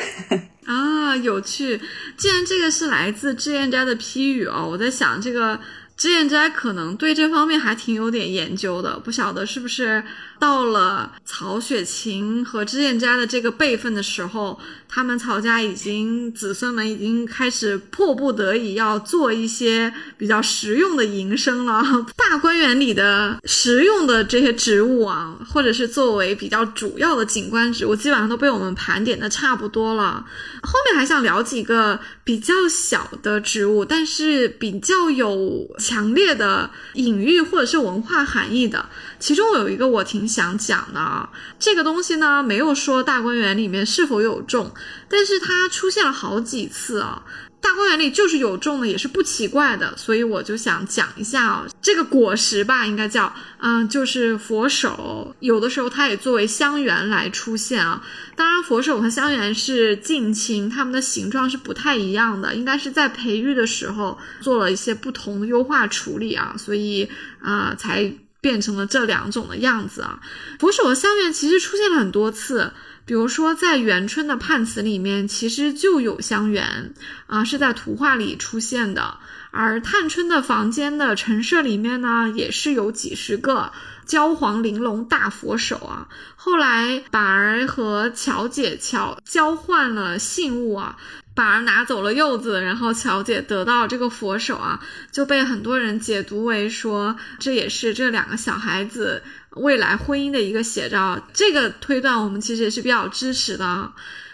[0.65, 1.79] 啊，有趣。
[2.17, 5.57] 既然这个是来自脂砚斋的批语哦，我在想这个。
[5.97, 10.03] 脂砚斋可能对这方面还挺有点研究的，不晓得是不是
[10.41, 21.83] 到了曹雪芹和脂砚斋的这个辈分的时候，他们曹家已经子孙们已经开始迫不得已要做一些比较实用的营生了。
[22.17, 30.25] 大观园里的实用的这些植物啊，或者是作为比较主要的景观植物，基本上都被我们盘点的差不多了。
[30.63, 35.61] 后面还想聊几个比较小的植物，但是比较有。
[35.77, 38.87] 强烈的隐喻或者是文化含义的，
[39.21, 44.73] 其中有一个我挺想讲的啊，这个东西呢没有说大观园里面是否有种，
[45.07, 47.23] 但是它出现了好几次啊，
[47.61, 58.01] 大观园里就是有种的，也是不奇怪的，所以我就想讲一下啊，这个果实吧，应该叫嗯，就是佛手，有的时候它也作为香橼来出现啊。
[58.35, 67.07] 当然，佛手和香橼是近亲，它们的形状是不太一样的，应该是在培育的时候做了一些不同的优化处理啊，所以
[67.39, 68.11] 啊才
[68.41, 70.19] 变成了这两种的样子啊。
[70.59, 72.73] 佛手和香橼其实出现了很多次，
[73.05, 76.93] 比如说在元春的判词里面，其实就有香橼
[77.27, 79.19] 啊，是在图画里出现的，
[79.51, 83.71] 而探春的房间的陈设里面呢，也是有几十个。
[84.03, 90.97] 焦黄玲珑大佛手啊，后来板儿和巧姐巧交换了信物啊，
[91.41, 94.79] 反而拿走了柚子，然后乔姐得到这个佛手啊，
[95.11, 99.23] 就被很多人解读为说这也是这两个小孩子
[99.55, 101.19] 未来婚姻的一个写照。
[101.33, 103.91] 这个推断我们其实也是比较支持的。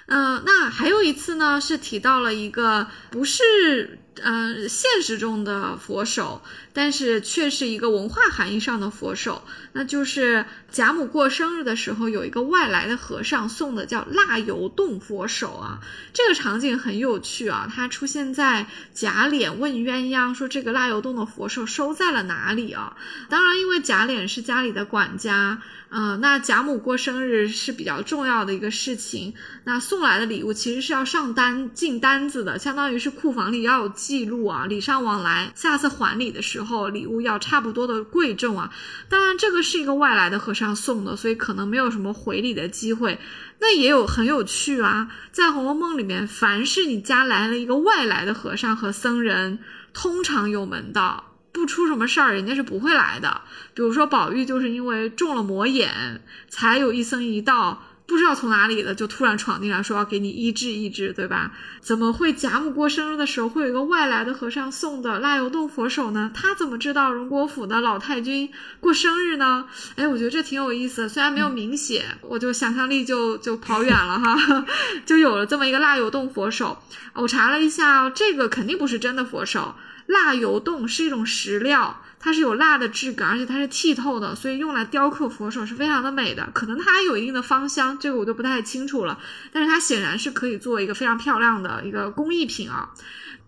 [0.08, 4.00] 嗯，那还有一次呢，是提到了一个不是。
[4.20, 6.42] 嗯，现实中的佛手，
[6.74, 9.44] 但是却是一个文化含义上的佛手，
[9.74, 15.82] 那就是贾母过生日的时候，有一个外来的和尚送的叫蜡油洞佛手啊。
[16.14, 22.98] 这个场景很有趣啊，它出现在贾琏问鸳鸯说这个蜡油洞的佛手收在了哪里啊？
[23.30, 25.62] 当然，因为贾琏是家里的管家。
[25.90, 29.34] 嗯，那贾母过生日是比较重要的一个事情，
[29.64, 38.70] 那送来的礼物其实是要上单进单子的，相当于是库房里要有记录啊，礼尚往来，下次还礼的时候礼物要差不多的贵重啊。
[39.08, 43.20] 当然，这个是一个外来的和尚送的，所以可能没有什么回礼的机会。
[43.60, 49.60] 那也有很有趣啊，在《红楼梦》里面，凡是你家来了一个外来的和尚和僧人，
[49.94, 51.27] 通常有门道。
[51.58, 53.42] 不出什么事儿，人家是不会来的。
[53.74, 61.52] 比如说宝玉，就是因为中了魔眼，才有一僧一道不知道从哪里的就突然闯进来，说要给你医治医治，对吧？
[61.82, 66.32] 怎么会贾母过生日的时候会有一个外来的和尚送的蜡油洞佛手呢？
[66.34, 68.50] 他怎么知道荣国府的老太君
[68.80, 69.66] 过生日呢？
[69.98, 74.66] 哎，我觉得这挺有意思的，虽然没有明写，我就想象力就就跑远了哈，
[75.06, 76.82] 就有了这么一个蜡油洞佛手。
[77.14, 79.76] 我查了一下，这个肯定不是真的佛手。
[80.08, 86.50] 蜡油洞是一种石料，它是有蜡的质感，而且它是剔透的，所以用来雕刻佛手是非常的美的。
[86.54, 89.20] 可能它还有一定的芳香，这个我就不太清楚了。
[89.52, 92.90] 但是它显然是可以做一个非常漂亮的一个工艺品啊。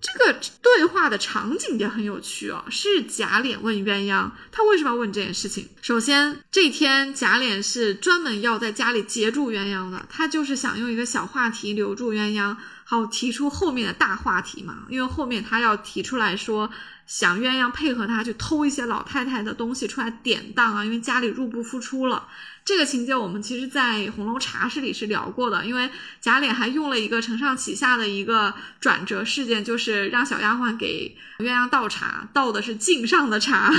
[0.01, 5.67] 这个对话的场景也很有趣哦，是贾琏问鸳鸯，他为什么要问这件事情？
[5.81, 12.55] 首先，这天贾琏是专门要在家里截住鸳鸯的，他就是想用一个小话题留住鸳鸯。
[12.89, 14.87] 好提出后面的大话题嘛？
[14.89, 16.67] 因为后面他要提出来说，
[17.09, 22.27] 想鸳鸯配合他去偷一些老太太的东西出来典当啊，因为家里入不敷出了。
[22.63, 25.89] 这个情节我们其实，在《红楼茶室》里是聊过的，因为
[26.21, 33.73] 贾琏还用了一个承上启下的一个转折事件，就是让小丫鬟给鸳鸯倒茶，倒的是敬上的茶。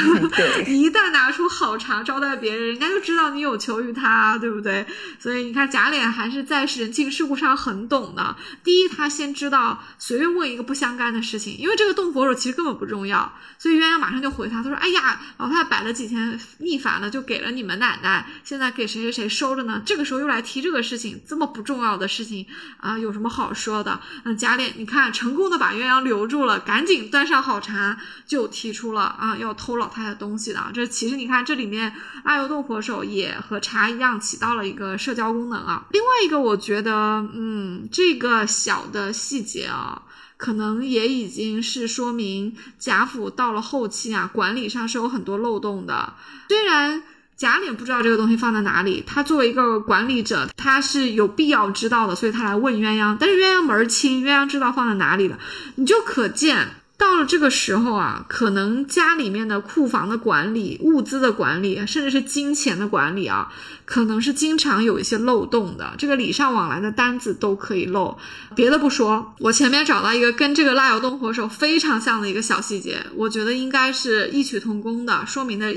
[0.66, 4.84] 你 一旦拿出好茶招待别人，人家就知道你有求于他，对不对？
[5.20, 8.34] 所以你看，贾琏还是在人情世故上很懂的。
[8.64, 13.19] 第一，他先知道随便问一个不相干的事情，因为这个动佛手其实根本不重要，
[13.58, 19.82] 所以鸳鸯马上就回他，他说：“哎呀，老太太摆了几天逆反了，就给了你们奶奶，现在。”给谁谁谁收着呢？
[19.84, 22.46] 这个时候又来提这个事情，这么不重要的事情
[22.78, 24.00] 啊，有什么好说的？
[24.24, 30.70] 嗯，贾琏，你看成功的把鸳鸯留住了，赶紧端上好茶，就提出了啊要偷老太太东西的。
[30.72, 31.92] 这其实你看这里面
[32.22, 35.84] 阿油洞佛手也和茶一样起到了一个社交功能啊。
[35.90, 40.00] 另外一个，我觉得嗯，这个小的细节啊，
[40.40, 46.14] 可能也已经是说明贾府到了后期啊，管理上是有很多漏洞的，
[46.48, 47.02] 虽然。
[47.40, 53.16] 贾琏不知道这个东西放在哪里，他作为一个管理者，他是有必要知道的，所以他来问鸳鸯。
[53.18, 55.38] 但是鸳鸯门儿清，鸳鸯知道放在哪里了，
[55.76, 56.68] 你就可见
[57.00, 63.50] 到了这个时候啊，可能家里面的库房的管理、物资的管理，甚至是金钱的管理啊，
[63.86, 65.94] 可能是经常有一些漏洞的。
[65.96, 68.18] 这个礼尚往来的单子都可以漏。
[68.54, 75.72] 别的不说，我前面找到一个跟这个蜡油洞火手非常像的一个小细节，我觉得应该是异曲同工的，说明的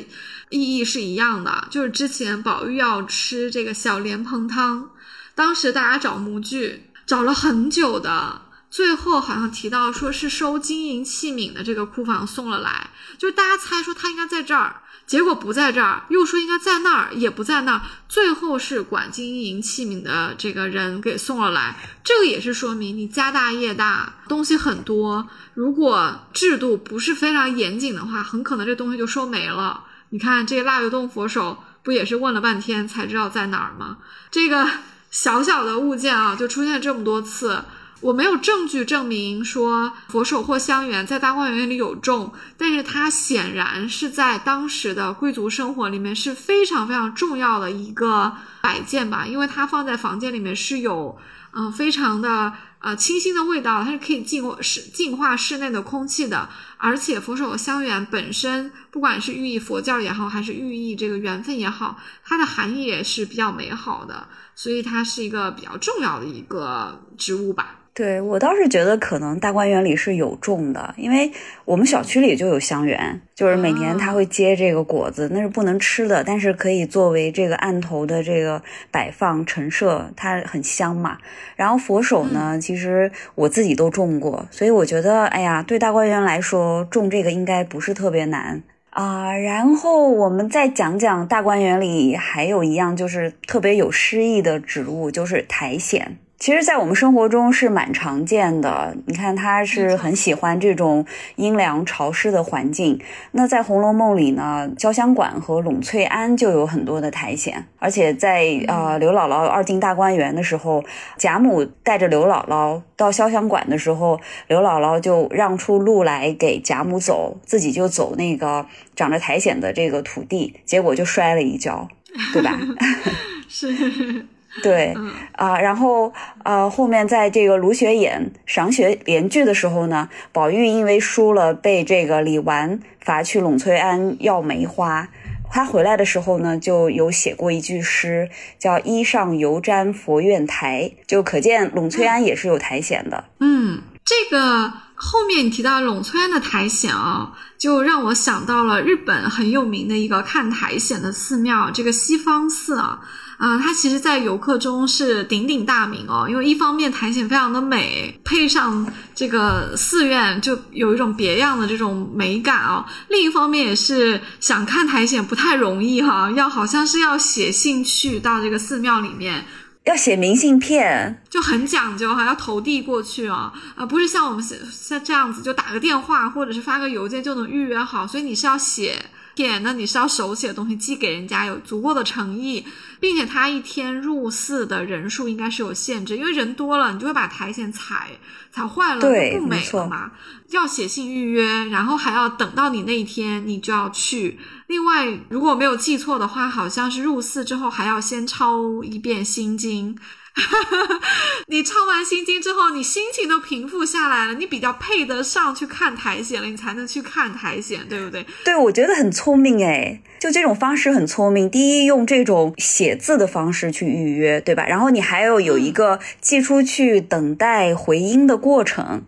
[0.49, 1.69] 意义是一样的。
[1.71, 4.89] 就是之前宝玉要吃这个小莲蓬汤，
[5.35, 8.41] 当时大家找模具找了很久的。
[8.73, 21.77] 最后好像提到说是收金银器皿的这个库房送了来，就是大家猜说他应该在这儿，结果不在这儿，又说应该在那儿，也不在那儿，最后是管金银器皿的这个人给送了来。
[22.03, 29.83] 这个也是说明你家大业大，东西很多，如果制度不是非常严谨的话，很可能这东西就收没了。
[30.09, 33.99] 你看这个腊月洞佛手不也是问了半天才知道在哪儿吗？
[34.31, 34.67] 这个
[35.11, 37.63] 小小的物件啊，就出现这么多次。
[38.03, 51.17] 我没有证据证明说佛手或香园在大观园里有种，但是它显然是在当时的贵族生活里面是非常非常重要的一个摆件吧，因为它放在房间里面是有，
[51.53, 67.79] 嗯，非常的呃清新的味道，它是可以净化室净化室内的空气的，而且佛手香园本身不管是寓意佛教也好，还是寓意这个缘分也好，它的含义也是比较美好的，所以它是一个比较重要的一个植物吧。
[67.95, 71.31] 对我倒是觉得可能大观园里是有种的，因为
[71.63, 81.19] 我们小区里就有香园，就是每年它会结这个果子，那是不能吃的，但是可以作为这个案头的这个摆放陈设，它很香嘛。
[81.55, 89.31] 然后佛手呢，其实我自己都种过，所以我觉得，哎呀，对大观园来说种这个应该不是特别难啊。
[89.37, 96.17] 然后我们再讲讲大观园里还有一样就是特别有诗意的植物，就是苔藓。
[96.43, 98.93] 其实，在我们生活中是蛮常见的。
[99.05, 101.05] 你看，他是很喜欢这种
[101.37, 102.99] 阴凉潮湿的环境。
[103.31, 107.65] 那在《红楼梦》里呢，潇湘馆和栊翠庵就有很多的苔藓。
[107.79, 110.83] 而且在呃刘姥姥二进大观园的时候，
[111.17, 114.19] 贾母带着刘姥姥到潇湘馆的时候，
[114.49, 118.65] 刘姥姥就让出路来给贾母走，自己就走那个
[118.97, 121.87] 长着苔藓的这个土地，结果就摔了一跤，
[122.33, 122.59] 对吧？
[123.47, 124.25] 是。
[124.61, 124.93] 对，
[125.31, 135.07] 啊，然后呃，后面在这个卢雪演赏雪联句的时候呢，宝玉因为输了，被这个李纨罚去栊翠庵要梅花。
[135.49, 138.29] 他回来的时候呢，就有写过一句诗，
[138.59, 143.25] 叫“衣上犹沾佛院苔”，就可见栊翠庵也是有苔藓的。
[143.39, 153.01] 嗯，这个后面你提到栊翠庵的苔藓啊，就让我想到了日本很有名的一个看苔藓的寺庙，这个西方寺啊。
[153.43, 162.85] 啊，它其实，在游客中是鼎鼎大名哦，因为一方面苔藓非常的美，配上这个寺院，就有一种别样的这种美感啊。
[163.09, 169.43] 另一方面，也是想看苔藓不太容易哈，要好像是要写信去到这个寺庙里面，
[169.83, 179.07] 要写明信片，就很讲究哈，要投递过去啊，啊，不是像我们现像这样子就打个电话或者是发个邮件就能预约好，所以你是要写。
[179.35, 182.63] 片，那你是要手写的东西寄给人家，有足够的诚意，
[183.03, 188.11] 并且他一天入寺的人数应该是有限制，因为人多了，你就会把苔藓踩
[188.49, 190.13] 踩坏了，不美了嘛。
[190.51, 194.39] 要写信预约，然后还要等到你那一天，你就要去。
[194.67, 199.97] 另外，如果没有记错的话，好像是入寺之后还要先抄一遍心经。
[201.45, 208.25] 你抄完心经之后，你心情都平复下来了，你比较配得上去看苔藓了，你才能去看苔藓，对不对？
[208.43, 211.47] 对，我觉得很聪明哎，就这种方式很聪明。
[211.47, 214.65] 第一，用这种写字的方式去预约，对吧？
[214.65, 219.03] 然后你还要有一个寄出去等待回音的过程，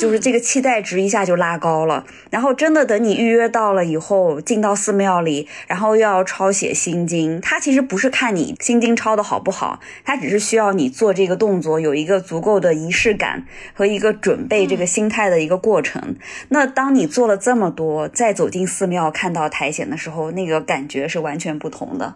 [0.00, 2.06] 就是这个期待值一下就拉高了。
[2.30, 10.62] 然后真的等你预约到了以后，进到寺庙里，然后又要抄写心经，它其实不是看你心经抄的好不好，它只是需。
[10.62, 16.14] 要你做这个动作，有一个足够的仪式感和一个准备这个心态的一个过程。
[16.50, 22.14] 那当你做了这么多，再走进寺庙看到苔藓的时候，那个感觉是完全不同的。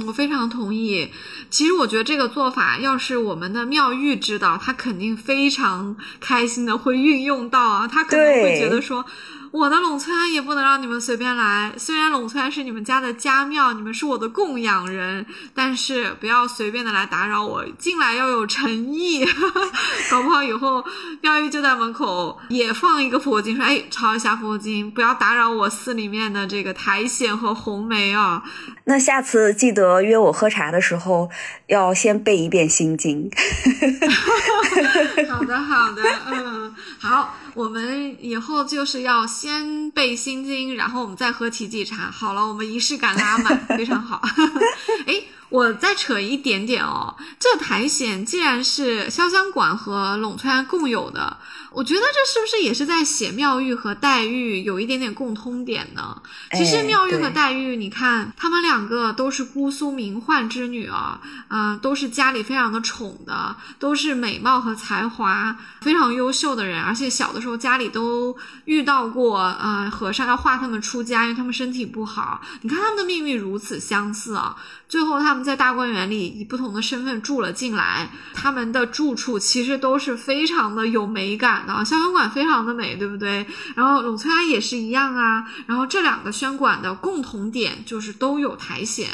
[0.00, 1.10] 嗯，我非常同意。
[1.50, 9.04] 其实我觉得这个做法，要是我们的妙玉知道，他肯定非常开心的会运用到啊，他可能会觉得说。
[9.52, 11.72] 我的陇川也不能让你们随便来。
[11.76, 17.64] 虽然陇川是你们家的家庙，你们是我的供养人，但是不要随便的来打扰我。
[17.78, 19.26] 进来要有诚意，
[20.08, 20.84] 搞不好以后
[21.20, 28.44] 妙玉就在门口也放一个佛经，说：“哎，抄一下佛经，不要打扰我寺里面的这个苔藓和红梅啊。”
[28.84, 31.28] 那下次记得约我喝茶的时候，
[31.66, 33.28] 要先背一遍心经。
[35.28, 36.74] 好的，好的，嗯。
[37.00, 42.10] 好，我们以后就是要先背心经，然后我们再喝奇迹茶。
[42.10, 44.20] 好了，我们仪式感拉满，非常好。
[45.06, 51.36] 哎，我再扯一点点哦，这苔藓既然是潇湘馆和陇川共有的。
[51.72, 56.20] 我觉得这是不是也是在写妙玉和黛玉有一点点共通点呢？
[56.52, 72.40] 其实妙玉和黛玉，你看他们两个都是姑苏名宦之女啊，啊，都是家里非常的宠的，都是美貌和才华非常优秀的人，而且小的时候家里都遇到过啊和尚要画他们出家，因为他们身体不好。
[72.62, 74.56] 你看他们的命运如此相似啊，
[74.90, 81.64] 最后他们在大观园里以不同的身份住了进来，他们的住处其实都是非常的有美感。
[81.64, 83.46] 的，潇湘馆非常的美，对不对？
[83.76, 85.46] 然后陇翠庵也是一样啊。
[85.66, 89.06] 然后这两个轩馆的共同点就是都有苔藓，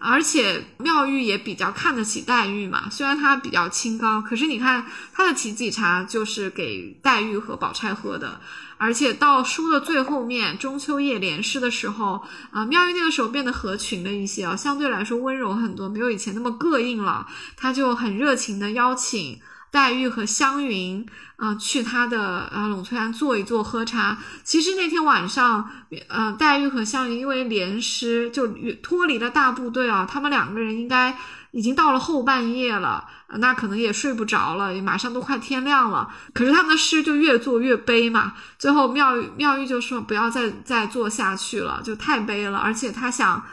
[0.00, 2.90] 而且妙玉也比较看得起黛玉嘛。
[2.90, 8.40] 虽然她比较清高，可是你看她的奇迹茶就是给黛玉和宝钗喝的。
[8.82, 17.28] 而且到书的最后面，中秋夜联诗的时候，啊，妙玉那个时候变得合群了一些啊，相对来说温柔很多，没有以前那么膈应了。
[17.56, 19.40] 她就很热情的邀请。
[19.70, 21.06] 黛玉和湘云
[21.36, 24.18] 啊，去他的呃陇翠庵坐一坐，喝茶。
[24.44, 25.70] 其实那天晚上，
[26.08, 28.46] 呃，黛玉和湘云因为联诗就
[28.82, 31.16] 脱离了大部队啊，他们两个人应该
[31.52, 33.06] 已经到了后半夜了，
[33.38, 36.08] 那可能也睡不着了，也马上都快天亮了。
[36.34, 43.44] 可是他们的诗就越做越悲嘛，最后妙玉妙玉就说不要再再做下去了，就太悲了，而且他想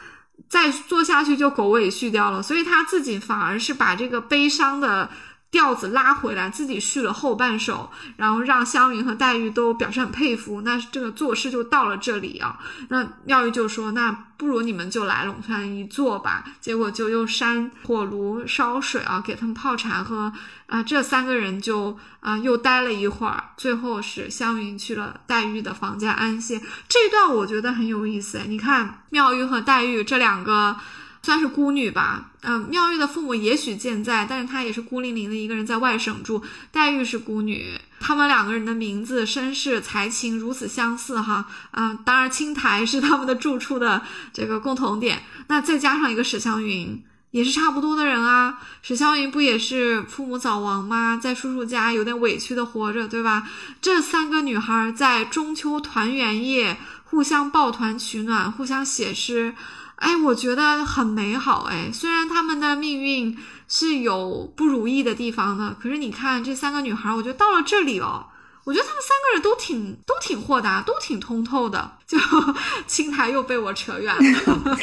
[0.48, 5.08] 再做下去就狗尾续貂了，所以他自己反而是把这个悲伤的。
[5.50, 10.60] 调子拉回来，自己续了后半首，然后让湘云和黛玉都表示很佩服。
[10.60, 12.58] 那这个作诗就到了这里啊。
[12.88, 20.32] 那妙玉就说：“那不如你们就来陇川一坐吧。”结果就又扇火炉烧水啊，给他们泡茶喝
[20.66, 20.82] 啊。
[20.82, 26.60] 这三个人就啊又待了一会儿，最后是湘云去了黛玉的房间安歇。
[26.88, 28.40] 这段我觉得很有意思。
[28.46, 30.76] 你看妙玉和黛玉这两个。
[31.22, 36.42] 算是孤女吧，嗯，妙玉的父母也许健在，但是她也是孤零零的一个人在外省住。
[36.72, 44.02] 黛玉是孤女，他们两个人的名字、身世、才情如此相似，哈，嗯，当然青苔是他们的住处的
[44.32, 45.22] 这个共同点。
[45.48, 47.02] 那再加上一个史湘云，
[47.32, 48.58] 也是差不多的人啊。
[48.80, 51.18] 史湘云不也是父母早亡吗？
[51.22, 53.46] 在叔叔家有点委屈的活着，对吧？
[53.82, 59.54] 这三个女孩在中秋团圆夜互相抱团取暖，互相写诗。
[60.00, 61.90] 哎，我觉得很美好哎。
[61.92, 63.36] 虽然他们的命运
[63.68, 68.26] 是有不如意的地方的，可是你看这三个女孩，我觉得到了这里哦，
[68.64, 71.98] 我觉得她们三个人都挺都挺豁达，都挺通透的。
[72.06, 72.18] 就
[72.88, 74.78] 青苔又被我扯远了。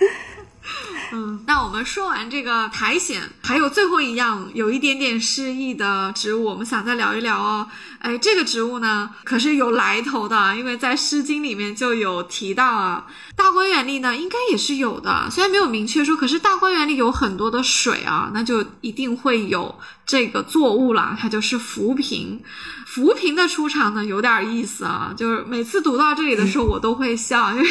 [1.10, 7.66] 嗯，那我们说完这个苔藓，还有最后一样有一点点诗意的植物，我们想再聊一聊哦。
[8.00, 13.06] 哎，这个植物呢，可是有来头的，因为在《诗经》里面就有提到啊。
[13.36, 19.74] 大观园里呢，应该也是有的，虽然没有明确说，可是大观园里有很多的水啊，那就一定会有
[20.06, 22.40] 这个作物了，它就是浮萍。
[22.86, 27.68] 浮萍的出场呢，有点意思啊，就是每次读到这里的时候，我都会笑，因为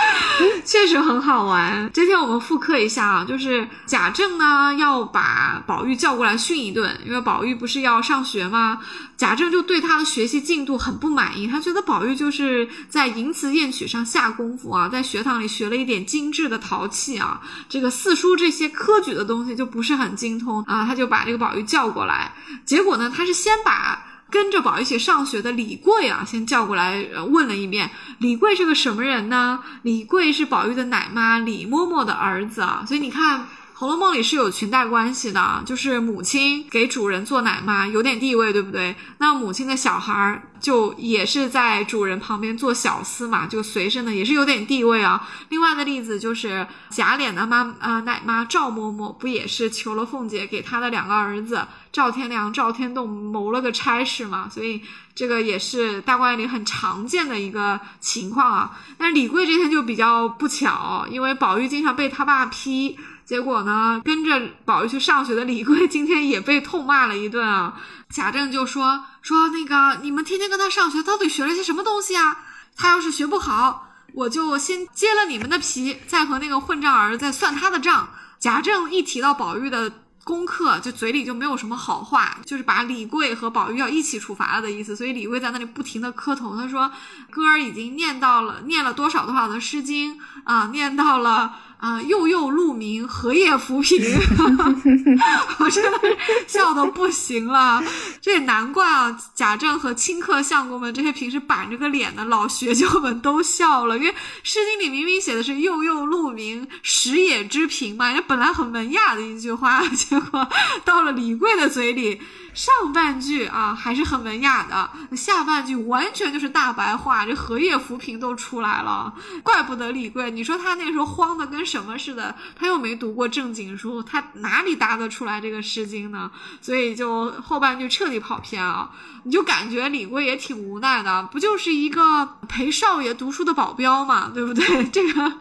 [0.64, 1.88] 确实很好玩。
[1.94, 8.80] 今天我们复刻一下啊，就是贾政呢要把宝玉叫过来训一顿，因为宝玉不是要上学吗？
[9.18, 22.32] 贾政就对他的学习进度很不满意，他觉得宝玉就是在淫词艳曲上下功夫啊，在学堂里学了一点精致的陶器啊，这个四书这些科举的东西就不是很精通啊，他就把这个宝玉叫过来，
[22.64, 24.04] 结果呢，他是先把。
[24.30, 29.58] 跟着宝玉一起上学的李贵啊，先叫过来问了一遍：李贵是个什么人呢？
[29.80, 33.40] 李贵是宝玉的奶妈李嬷嬷的儿子啊，所以你看。
[33.78, 38.96] 《红楼梦》里是有裙带关系的，就是母亲给主人做奶妈，有点地位，对不对？
[39.18, 45.28] 那母亲的小孩儿就也是在主人旁边做小厮嘛，就随身的也是有点地位啊。
[45.50, 54.48] 另外的例子就是贾琏的妈啊奶妈赵嬷嬷，不也是求了凤姐给他的两个儿子赵天良、赵天栋谋了个差事嘛？
[54.52, 54.82] 所以
[55.14, 58.76] 这个也是大观园里很常见的一个情况啊。
[58.98, 62.98] 但李贵这天就比较不巧，因为宝玉经常被他爸批。
[63.28, 67.78] 结果呢，跟着宝玉去上学的李贵今天也被痛骂了一顿啊！
[68.08, 72.38] 贾政就说说那个你们天天跟他上学，到底学了些什么东西啊？
[72.74, 78.08] 他要是学不好，我就先揭了你们的皮，再和那个混账儿子算他的账。
[78.38, 79.92] 贾政一提到宝玉的。
[80.24, 84.94] 功课就嘴里就没有什么好话，就是把李贵和宝玉要一起处罚了的意思。
[84.94, 86.92] 所以李贵在那里不停的磕头，他说
[87.32, 93.98] ：“哥儿已经念到了，念了多少多少的诗经啊，念到了啊，幼幼鹿鸣，荷叶浮萍，
[95.60, 96.00] 我真的
[96.46, 97.82] 笑的不行了。
[98.20, 104.10] 这也难怪啊，贾政和清客相公们这些平时板着个脸的老学究们都笑了，因为
[104.42, 110.48] 《诗经》里明明写的是“幼幼鹿鸣，食野之苹”嘛，这本来很文雅的一句话，结果
[110.84, 112.20] 到了李贵的嘴里。
[112.58, 119.14] 上半句啊还是很文雅的，下半句完全就是大白话，这荷叶浮萍都出来了，
[119.44, 126.28] 怪不得李贵，你说他那时候慌的跟什么似的，他又没读过正经书，他哪里答得出来这个诗经呢？
[126.60, 128.90] 所以就后半句彻底跑偏啊。
[129.24, 134.84] 你就感觉李贵也挺无奈的，不就是一个陪少爷读书的保镖嘛，对不对？
[134.88, 135.32] 这个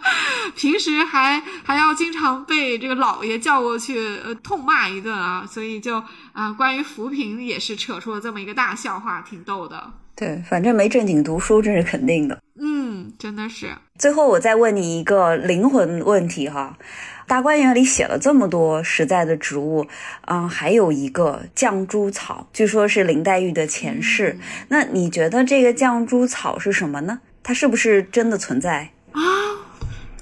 [0.56, 6.04] 平时还还要经常被这个老爷叫过去呃痛骂一顿啊，所以就
[6.38, 9.92] 啊关于扶贫也是扯出了这么一个大笑话，挺逗的。
[10.16, 12.40] 对，反正没正经读书，这是肯定的。
[12.60, 13.70] 嗯，真的是。
[13.98, 16.78] 最后我再问你一个灵魂问题哈。
[17.26, 19.88] 大观园里写了这么多实在的植物，
[20.28, 24.38] 嗯，还有一个绛珠草，据说是林黛玉的前世。
[24.70, 27.20] 那你觉得这个绛珠草是什么呢？
[27.42, 29.22] 它是不是真的存在啊？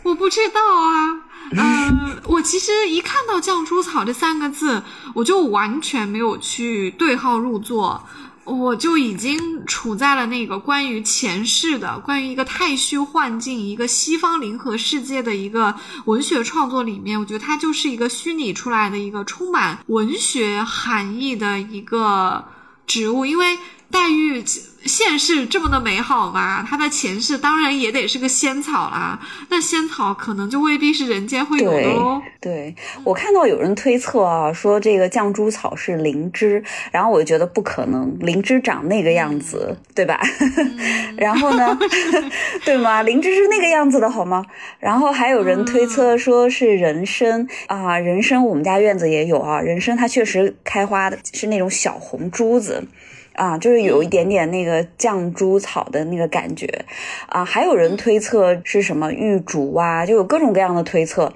[0.04, 1.25] 我不知道啊。
[1.52, 4.82] 嗯，我其实一看到绛珠草这三个字，
[5.14, 8.04] 我就完全没有去对号入座。
[8.44, 15.74] 我就已经处在了那个关于前世的、关于一个太虚幻境、一个西方灵和世界的一个
[16.06, 17.20] 文学创作里面。
[17.20, 22.46] 我觉得它就是一个虚拟出来的一个充满文学含义的一个
[22.86, 23.58] 植物，因为
[23.92, 24.44] 黛玉。
[24.86, 26.62] 现世这么的美好吗？
[26.62, 29.20] 她的前世当然也得是个仙草啦。
[29.50, 32.22] 那仙草可能就未必是人间会有的哦。
[32.40, 40.22] 对，我看到有人推测啊，说这个绛珠草是灵芝，然后我就觉得不可能，灵芝长那个样子，对吧？
[41.18, 41.76] 然后呢，
[42.64, 43.02] 对吗？
[43.02, 44.46] 灵芝是那个样子的好吗？
[44.78, 52.88] 然后还有人推测说是人参啊，人参我们家院子也有啊，人参它确实开花的是那种小红珠子。
[53.36, 56.86] 啊，就是有一点点那个绛珠草的那个感觉，
[57.28, 61.34] 啊，还有人推测是什么玉竹啊，就有各种各样的推测，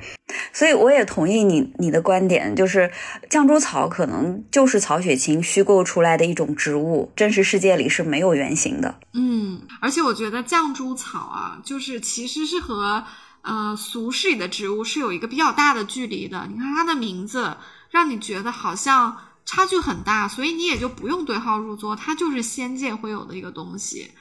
[0.53, 2.89] 所以我也同意你你的观点，就是
[3.30, 8.95] 绛珠草可能就是曹雪芹虚构出来的一种植物，真实世界里是没有原型的。
[9.13, 13.03] 嗯，而且我觉得绛珠草啊，就是其实是和
[13.41, 16.47] 呃俗世里的植物是有一个比较大的距离的。
[16.49, 17.57] 你看它的名字，
[17.89, 19.17] 让你觉得好像。
[19.51, 24.11] 差距很大，所以你也就不用对号入座，它就是仙界会有的一个东西，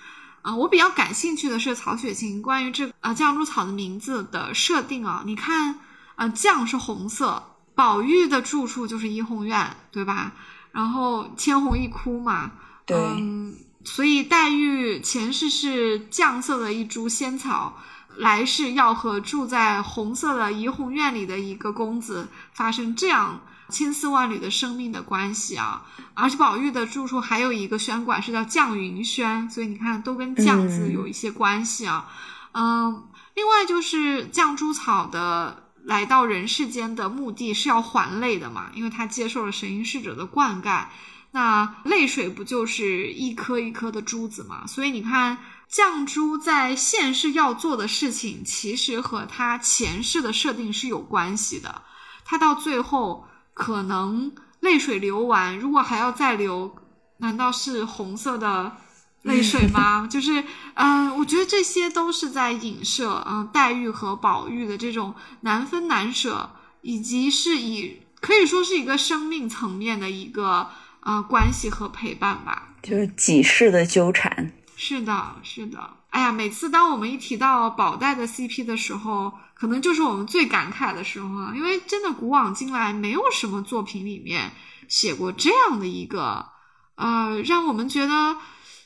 [0.40, 5.80] 啊，我比较感兴趣的是曹雪芹关于这啊绛珠草的名字的设定啊，你看
[6.14, 7.42] 啊绛是红色，
[7.74, 10.32] 宝玉的住处就是怡红院，对吧？
[10.72, 12.52] 然后千红一哭嘛，
[12.86, 12.96] 对，
[13.84, 17.76] 所以黛玉前世是绛色的一株仙草，
[18.16, 23.42] 来世要和住在红色的怡红院里的一个公子发生这样。
[23.70, 25.84] 千丝万缕的生命的关系啊，
[26.14, 32.10] 而且宝玉的住处还有一个轩馆是叫绛云轩，所以你看都跟绛字有一些关系啊。
[32.52, 40.86] 嗯，另外就是绛珠草的来到人世间的目的是要还泪的嘛，因为他接受了神瑛侍者的灌溉，
[41.32, 44.66] 那泪水不就是一颗一颗的珠子嘛？
[44.66, 45.36] 所以你看
[45.70, 51.82] 绛珠在现世要做的事情，其实和他前世的设定是有关系的，
[52.24, 53.27] 他到最后。
[53.58, 56.76] 可能泪水流完，如果还要再流，
[57.16, 58.76] 难道是红色的
[59.22, 60.06] 泪水吗？
[60.08, 60.44] 就是，
[60.74, 66.50] 嗯，我觉得这些都是在影射，嗯，黛玉和宝玉的这种难分难舍，
[66.82, 70.70] 以及是以可以说是一个生命层面的一个
[71.00, 74.52] 呃关系和陪伴吧，就是几世的纠缠。
[74.76, 75.97] 是的，是的。
[76.10, 84.52] 哎呀，每次当我们一提到宝黛的 CP 的时候，可能就是我们最感慨的时候啊，因为真的古往今来没有什么作品里面
[84.88, 86.46] 写过这样的一个，
[86.96, 88.36] 呃，让我们觉得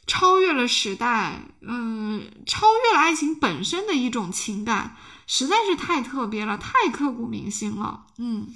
[0.06, 4.96] 超越了时代，嗯，超越了爱情本身的一种情感，
[5.26, 8.48] 实在是太特别了，太刻骨铭心了，嗯。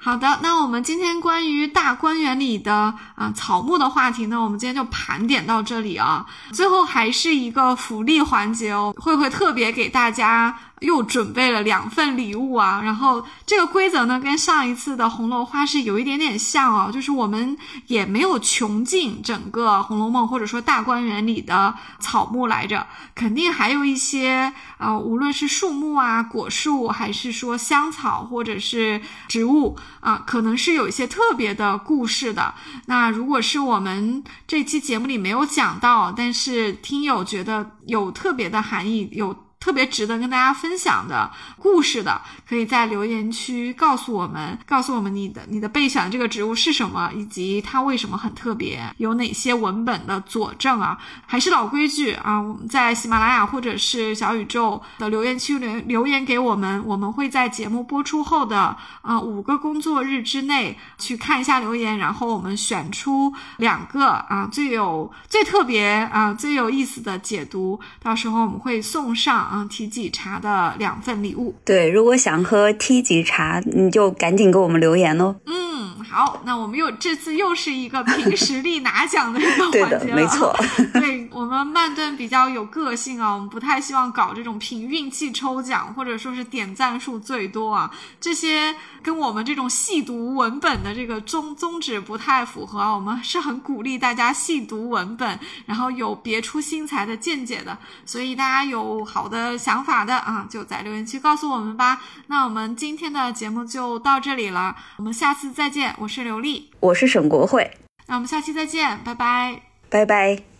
[0.00, 6.24] 好的，那我们今天关于大观园里的啊草木的话题呢，我们今天就盘点到这里啊。
[6.52, 10.56] 最后还是一个福利环节哦，慧慧特别给大家？
[10.80, 17.56] 又准备了两份礼物啊，然后这个规则呢，跟上一次的红楼花是有一点点像哦，就是我们
[17.86, 32.54] 也没有穷尽整个《红楼梦》或者说大观园里的草木来着，肯定还有一些呃，无论是树木啊、果树，还是说香草或者是植物啊，可能是有一些特别的故事的。
[32.86, 39.47] 那如果是我们这期节目里没有讲到，但是听友觉得有特别的含义，有。
[39.60, 50.96] 特别值得跟大家分享的故事的，可以在留言区告诉我们，告诉我们你的你的备选这个植物是什么，以及它为什么很特别，有哪些文本的佐证啊？
[51.26, 69.47] 还是老规矩啊，我们在喜马拉雅或者是小宇宙的留言区留留言给我们，我们会在节目播出后的啊五个工作日之内去看一下留言，然后我们选出两个啊最有最特别啊最有意思的解读，到时候我们会送上。
[69.48, 71.54] 啊，梯级茶的两份礼物。
[71.64, 75.36] 对，如果想喝 T 级茶，你就赶紧给我们留言哦。
[75.46, 80.14] 嗯，好，那我们又这次又是一个凭实力拿奖的一个环节了。
[80.16, 80.54] 没错，
[81.00, 92.94] 对我们曼顿比较有个性啊，我们不太希望搞这种凭运气抽奖，或者说是点赞数最多啊，这些跟我们这种细读文本的这个宗宗旨不太符合啊。
[92.94, 97.78] 我们是很鼓励大家细读文本，然后有别出心裁的见解的。
[98.04, 99.37] 所以大家有好的。
[99.38, 102.00] 的想法的啊，就在留言区告诉我们吧。
[102.26, 105.94] 那我们今天的节目就到这里了，我们下次再见。
[105.98, 107.70] 我是刘丽，我是沈国慧，
[108.06, 110.57] 那我们下期再见，拜拜，拜拜。